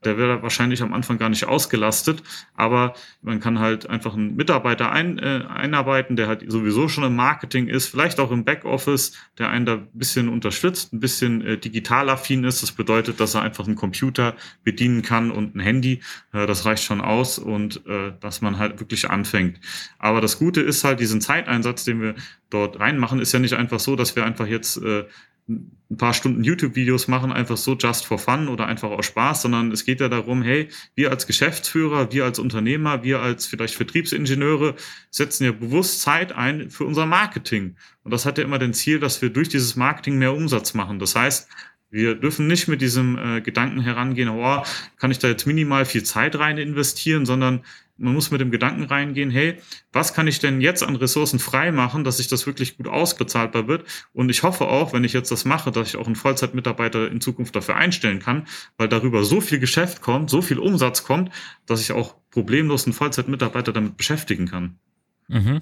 Der 0.04 0.18
wäre 0.18 0.44
wahrscheinlich 0.44 0.82
am 0.84 0.94
Anfang 0.94 1.18
gar 1.18 1.30
nicht 1.30 1.46
ausgelastet, 1.46 2.22
aber 2.56 2.94
man 3.22 3.40
kann 3.40 3.60
halt 3.60 3.90
einfach 3.90 4.14
einen 4.14 4.36
Mitarbeiter 4.36 4.92
ein, 4.92 5.18
äh, 5.18 5.44
einarbeiten, 5.50 6.16
der 6.16 6.28
halt 6.28 6.44
sowieso 6.52 6.88
schon 6.88 7.04
im 7.04 7.16
Marketing 7.16 7.68
ist, 7.68 7.88
vielleicht 7.88 8.20
auch 8.20 8.32
im 8.32 8.46
Backoffice, 8.46 9.14
der 9.40 9.50
einen 9.50 9.66
da 9.66 9.74
ein 9.74 9.88
bisschen 9.94 10.30
unterstützt, 10.30 10.94
ein 10.94 11.00
bisschen 11.00 11.42
äh, 11.42 11.58
digital 11.58 12.10
affin 12.10 12.44
ist. 12.44 12.62
Das 12.62 12.72
bedeutet, 12.72 13.20
dass 13.20 13.34
er 13.34 13.42
einfach 13.42 13.66
einen 13.66 13.76
Computer 13.76 14.36
bedienen 14.64 15.02
kann 15.02 15.32
und 15.32 15.56
ein 15.56 15.60
Handy. 15.60 16.02
Äh, 16.32 16.46
das 16.46 16.66
reicht 16.66 16.84
schon 16.84 17.02
aus 17.02 17.40
und 17.40 17.86
äh, 17.88 18.14
dass 18.20 18.42
man 18.42 18.60
halt 18.60 18.80
wirklich 18.80 19.10
anfängt. 19.10 19.60
Aber 19.98 20.22
das 20.22 20.38
Gute 20.38 20.62
ist 20.62 20.84
halt, 20.84 21.00
diesen 21.00 21.22
Zeiteinsatz, 21.22 21.84
den 21.84 22.02
wir 22.02 22.16
dort 22.50 22.80
reinmachen, 22.80 23.20
ist 23.20 23.34
ja 23.34 23.40
nicht 23.40 23.56
einfach 23.56 23.80
so, 23.80 23.96
dass 23.96 24.16
wir 24.16 24.26
einfach 24.26 24.48
jetzt 24.48 24.78
äh, 24.78 25.06
ein 25.48 25.98
paar 25.98 26.14
Stunden 26.14 26.44
YouTube-Videos 26.44 27.08
machen, 27.08 27.32
einfach 27.32 27.56
so 27.56 27.76
just 27.76 28.06
for 28.06 28.20
fun 28.20 28.50
oder 28.50 28.66
einfach 28.66 28.90
aus 28.90 29.06
Spaß, 29.06 29.44
sondern 29.44 29.72
es 29.72 29.86
geht 29.86 30.02
ja 30.02 30.10
darum, 30.10 30.42
hey, 30.42 30.68
wir 30.96 31.12
als 31.12 31.26
Geschäftsführer, 31.26 32.12
wir 32.12 32.26
als 32.26 32.40
Unternehmer, 32.40 33.04
wir 33.04 33.22
als 33.22 33.46
vielleicht 33.46 33.76
Vertriebsingenieure 33.76 34.76
setzen 35.10 35.46
ja 35.46 35.54
bewusst 35.54 36.02
Zeit 36.02 36.34
ein 36.34 36.70
für 36.70 36.84
unser 36.84 37.06
Marketing. 37.06 37.78
Und 38.04 38.12
das 38.12 38.26
hat 38.26 38.38
ja 38.38 38.44
immer 38.44 38.60
den 38.60 38.74
Ziel, 38.74 39.00
dass 39.00 39.22
wir 39.22 39.30
durch 39.30 39.48
dieses 39.48 39.78
Marketing 39.78 40.18
mehr 40.18 40.34
Umsatz 40.34 40.74
machen. 40.74 41.00
Das 41.00 41.16
heißt, 41.16 41.48
wir 41.90 42.16
dürfen 42.16 42.48
nicht 42.48 42.68
mit 42.68 42.82
diesem 42.82 43.18
äh, 43.18 43.42
Gedanken 43.42 43.80
herangehen, 43.80 44.28
oh, 44.28 44.64
kann 44.98 45.12
ich 45.12 45.20
da 45.20 45.30
jetzt 45.30 45.48
minimal 45.48 45.86
viel 45.86 46.04
Zeit 46.04 46.38
rein 46.38 46.58
investieren, 46.58 47.26
sondern 47.26 47.64
man 47.98 48.14
muss 48.14 48.32
mit 48.32 48.42
dem 48.42 48.52
Gedanken 48.52 48.84
reingehen, 48.84 49.32
hey, 49.32 49.58
was 49.92 50.14
kann 50.14 50.28
ich 50.28 50.40
denn 50.40 50.62
jetzt 50.62 50.84
an 50.84 50.96
Ressourcen 50.96 51.40
frei 51.40 51.72
machen, 51.72 52.04
dass 52.04 52.18
sich 52.18 52.28
das 52.28 52.46
wirklich 52.46 52.78
gut 52.78 52.88
ausbezahlbar 52.88 53.68
wird? 53.68 53.86
Und 54.14 54.30
ich 54.30 54.44
hoffe 54.44 54.68
auch, 54.68 54.94
wenn 54.94 55.04
ich 55.04 55.14
jetzt 55.14 55.32
das 55.32 55.46
mache, 55.46 55.72
dass 55.72 55.90
ich 55.90 55.98
auch 55.98 56.06
einen 56.06 56.16
Vollzeitmitarbeiter 56.16 57.10
in 57.10 57.22
Zukunft 57.22 57.56
dafür 57.56 57.76
einstellen 57.76 58.20
kann, 58.20 58.48
weil 58.78 58.88
darüber 58.88 59.24
so 59.24 59.42
viel 59.42 59.60
Geschäft 59.60 60.02
kommt, 60.02 60.30
so 60.30 60.42
viel 60.42 60.60
Umsatz 60.60 61.04
kommt, 61.04 61.32
dass 61.66 61.82
ich 61.82 61.92
auch 61.92 62.16
problemlos 62.32 62.86
einen 62.86 62.94
Vollzeitmitarbeiter 62.94 63.74
damit 63.74 63.98
beschäftigen 63.98 64.48
kann. 64.48 64.80
Mhm. 65.28 65.62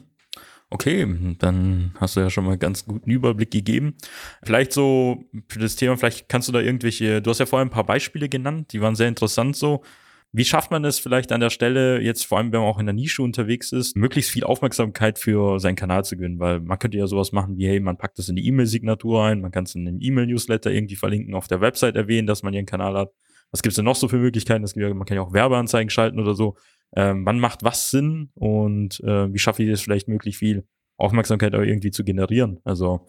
Okay, 0.72 1.36
dann 1.40 1.94
hast 2.00 2.16
du 2.16 2.22
ja 2.22 2.30
schon 2.30 2.46
mal 2.46 2.58
ganz 2.58 2.86
guten 2.86 3.10
Überblick 3.10 3.52
gegeben. 3.52 3.96
Vielleicht 4.44 4.74
so 4.74 5.24
für 5.48 5.60
das 5.60 5.76
Thema, 5.76 5.96
vielleicht 5.96 6.28
kannst 6.28 6.48
du 6.48 6.52
da 6.52 6.60
irgendwelche, 6.60 7.22
du 7.22 7.30
hast 7.30 7.40
ja 7.40 7.46
vorhin 7.46 7.68
ein 7.68 7.72
paar 7.72 7.86
Beispiele 7.86 8.30
genannt, 8.30 8.74
die 8.74 8.82
waren 8.82 8.96
sehr 8.96 9.08
interessant 9.08 9.56
so. 9.56 9.84
Wie 10.38 10.44
schafft 10.44 10.70
man 10.70 10.84
es 10.84 11.00
vielleicht 11.00 11.32
an 11.32 11.40
der 11.40 11.50
Stelle, 11.50 12.02
jetzt 12.02 12.26
vor 12.26 12.38
allem, 12.38 12.52
wenn 12.52 12.60
man 12.60 12.68
auch 12.68 12.78
in 12.78 12.86
der 12.86 12.92
Nische 12.92 13.24
unterwegs 13.24 13.72
ist, 13.72 13.96
möglichst 13.96 14.32
viel 14.32 14.44
Aufmerksamkeit 14.44 15.18
für 15.18 15.62
seinen 15.62 15.78
Kanal 15.78 16.04
zu 16.04 16.18
gewinnen? 16.18 16.40
Weil 16.42 16.60
man 16.60 16.78
könnte 16.78 16.98
ja 16.98 17.08
sowas 17.08 17.32
machen 17.32 17.56
wie, 17.58 17.66
hey, 17.66 17.80
man 17.80 17.98
packt 17.98 18.20
das 18.20 18.28
in 18.28 18.36
die 18.36 18.46
E-Mail-Signatur 18.46 19.24
ein, 19.24 19.40
man 19.40 19.52
kann 19.52 19.64
es 19.64 19.76
in 19.76 19.88
einem 19.88 20.02
E-Mail-Newsletter 20.02 20.72
irgendwie 20.72 20.98
verlinken, 20.98 21.36
auf 21.36 21.48
der 21.48 21.62
Website 21.62 21.96
erwähnen, 21.96 22.28
dass 22.28 22.44
man 22.44 22.54
ihren 22.54 22.66
Kanal 22.66 22.98
hat. 22.98 23.14
Was 23.52 23.62
gibt 23.62 23.72
es 23.72 23.76
denn 23.78 23.86
noch 23.86 23.96
so 23.96 24.10
für 24.10 24.18
Möglichkeiten? 24.18 24.66
Man 24.76 25.06
kann 25.06 25.16
ja 25.16 25.22
auch 25.22 25.32
Werbeanzeigen 25.32 25.90
schalten 25.90 26.20
oder 26.20 26.36
so. 26.36 26.58
Ähm, 26.98 27.26
wann 27.26 27.40
macht 27.40 27.64
was 27.64 27.90
Sinn 27.90 28.30
und 28.34 29.00
äh, 29.06 29.34
wie 29.34 29.40
schaffe 29.40 29.64
ich 29.64 29.70
es 29.70 29.80
vielleicht 29.80 30.10
möglichst 30.10 30.40
viel 30.40 30.68
Aufmerksamkeit 30.98 31.56
auch 31.56 31.62
irgendwie 31.62 31.92
zu 31.92 32.04
generieren? 32.04 32.60
Also 32.66 33.08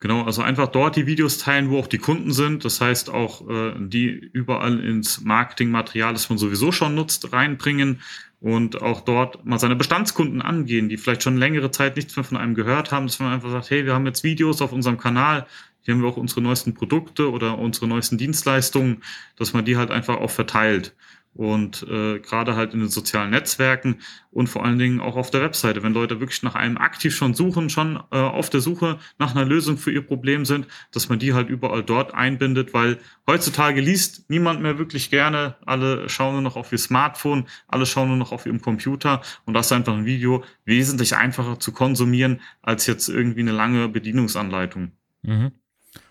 Genau, 0.00 0.22
also 0.22 0.42
einfach 0.42 0.68
dort 0.68 0.94
die 0.94 1.06
Videos 1.06 1.38
teilen, 1.38 1.70
wo 1.70 1.78
auch 1.78 1.88
die 1.88 1.98
Kunden 1.98 2.32
sind. 2.32 2.64
Das 2.64 2.80
heißt 2.80 3.10
auch 3.10 3.48
äh, 3.48 3.72
die 3.78 4.08
überall 4.08 4.78
ins 4.78 5.22
Marketingmaterial, 5.22 6.12
das 6.12 6.28
man 6.28 6.38
sowieso 6.38 6.70
schon 6.70 6.94
nutzt, 6.94 7.32
reinbringen 7.32 8.00
und 8.40 8.80
auch 8.80 9.00
dort 9.00 9.44
mal 9.44 9.58
seine 9.58 9.74
Bestandskunden 9.74 10.40
angehen, 10.40 10.88
die 10.88 10.96
vielleicht 10.96 11.24
schon 11.24 11.36
längere 11.36 11.72
Zeit 11.72 11.96
nichts 11.96 12.14
mehr 12.14 12.24
von 12.24 12.36
einem 12.36 12.54
gehört 12.54 12.92
haben, 12.92 13.06
dass 13.06 13.18
man 13.18 13.32
einfach 13.32 13.50
sagt, 13.50 13.70
hey, 13.70 13.84
wir 13.84 13.94
haben 13.94 14.06
jetzt 14.06 14.22
Videos 14.22 14.62
auf 14.62 14.72
unserem 14.72 14.98
Kanal, 14.98 15.46
hier 15.82 15.94
haben 15.94 16.02
wir 16.02 16.08
auch 16.08 16.16
unsere 16.16 16.42
neuesten 16.42 16.74
Produkte 16.74 17.32
oder 17.32 17.58
unsere 17.58 17.88
neuesten 17.88 18.18
Dienstleistungen, 18.18 19.02
dass 19.36 19.52
man 19.52 19.64
die 19.64 19.76
halt 19.76 19.90
einfach 19.90 20.18
auch 20.18 20.30
verteilt 20.30 20.94
und 21.38 21.86
äh, 21.88 22.18
gerade 22.18 22.56
halt 22.56 22.74
in 22.74 22.80
den 22.80 22.88
sozialen 22.88 23.30
Netzwerken 23.30 24.00
und 24.32 24.48
vor 24.48 24.64
allen 24.64 24.80
Dingen 24.80 24.98
auch 24.98 25.14
auf 25.14 25.30
der 25.30 25.40
Webseite, 25.40 25.84
wenn 25.84 25.94
Leute 25.94 26.18
wirklich 26.18 26.42
nach 26.42 26.56
einem 26.56 26.76
aktiv 26.76 27.14
schon 27.14 27.32
suchen, 27.32 27.70
schon 27.70 28.02
äh, 28.10 28.16
auf 28.16 28.50
der 28.50 28.58
Suche 28.60 28.98
nach 29.20 29.36
einer 29.36 29.44
Lösung 29.44 29.76
für 29.76 29.92
ihr 29.92 30.02
Problem 30.02 30.44
sind, 30.44 30.66
dass 30.90 31.08
man 31.08 31.20
die 31.20 31.34
halt 31.34 31.48
überall 31.48 31.84
dort 31.84 32.12
einbindet, 32.12 32.74
weil 32.74 32.98
heutzutage 33.28 33.80
liest 33.80 34.28
niemand 34.28 34.62
mehr 34.62 34.78
wirklich 34.78 35.10
gerne, 35.10 35.54
alle 35.64 36.08
schauen 36.08 36.32
nur 36.32 36.42
noch 36.42 36.56
auf 36.56 36.72
ihr 36.72 36.78
Smartphone, 36.78 37.46
alle 37.68 37.86
schauen 37.86 38.08
nur 38.08 38.16
noch 38.16 38.32
auf 38.32 38.44
ihrem 38.44 38.60
Computer 38.60 39.22
und 39.44 39.54
das 39.54 39.66
ist 39.66 39.72
einfach 39.72 39.94
ein 39.94 40.06
Video 40.06 40.42
wesentlich 40.64 41.14
einfacher 41.14 41.60
zu 41.60 41.70
konsumieren 41.70 42.40
als 42.62 42.88
jetzt 42.88 43.08
irgendwie 43.08 43.40
eine 43.40 43.52
lange 43.52 43.88
Bedienungsanleitung. 43.88 44.90
Mhm. 45.22 45.52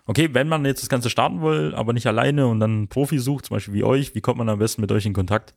Okay, 0.06 0.30
wenn 0.32 0.48
man 0.48 0.64
jetzt 0.64 0.82
das 0.82 0.88
Ganze 0.88 1.10
starten 1.10 1.42
will, 1.42 1.74
aber 1.74 1.92
nicht 1.92 2.06
alleine 2.06 2.46
und 2.46 2.60
dann 2.60 2.70
einen 2.70 2.88
Profi 2.88 3.18
sucht, 3.18 3.46
zum 3.46 3.56
Beispiel 3.56 3.74
wie 3.74 3.84
euch, 3.84 4.14
wie 4.14 4.20
kommt 4.20 4.38
man 4.38 4.48
am 4.48 4.58
besten 4.58 4.80
mit 4.80 4.90
euch 4.92 5.06
in 5.06 5.12
Kontakt? 5.12 5.54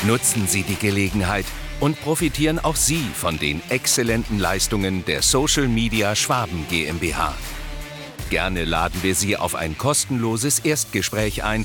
Nutzen 0.06 0.46
Sie 0.46 0.62
die 0.62 0.76
Gelegenheit 0.76 1.46
und 1.80 2.00
profitieren 2.00 2.58
auch 2.58 2.76
Sie 2.76 3.02
von 3.14 3.38
den 3.38 3.62
exzellenten 3.68 4.38
Leistungen 4.38 5.04
der 5.04 5.22
Social 5.22 5.68
Media 5.68 6.14
Schwaben 6.14 6.66
GmbH. 6.68 7.34
Gerne 8.30 8.64
laden 8.64 9.02
wir 9.02 9.14
Sie 9.14 9.36
auf 9.36 9.54
ein 9.54 9.78
kostenloses 9.78 10.58
Erstgespräch 10.58 11.44
ein 11.44 11.64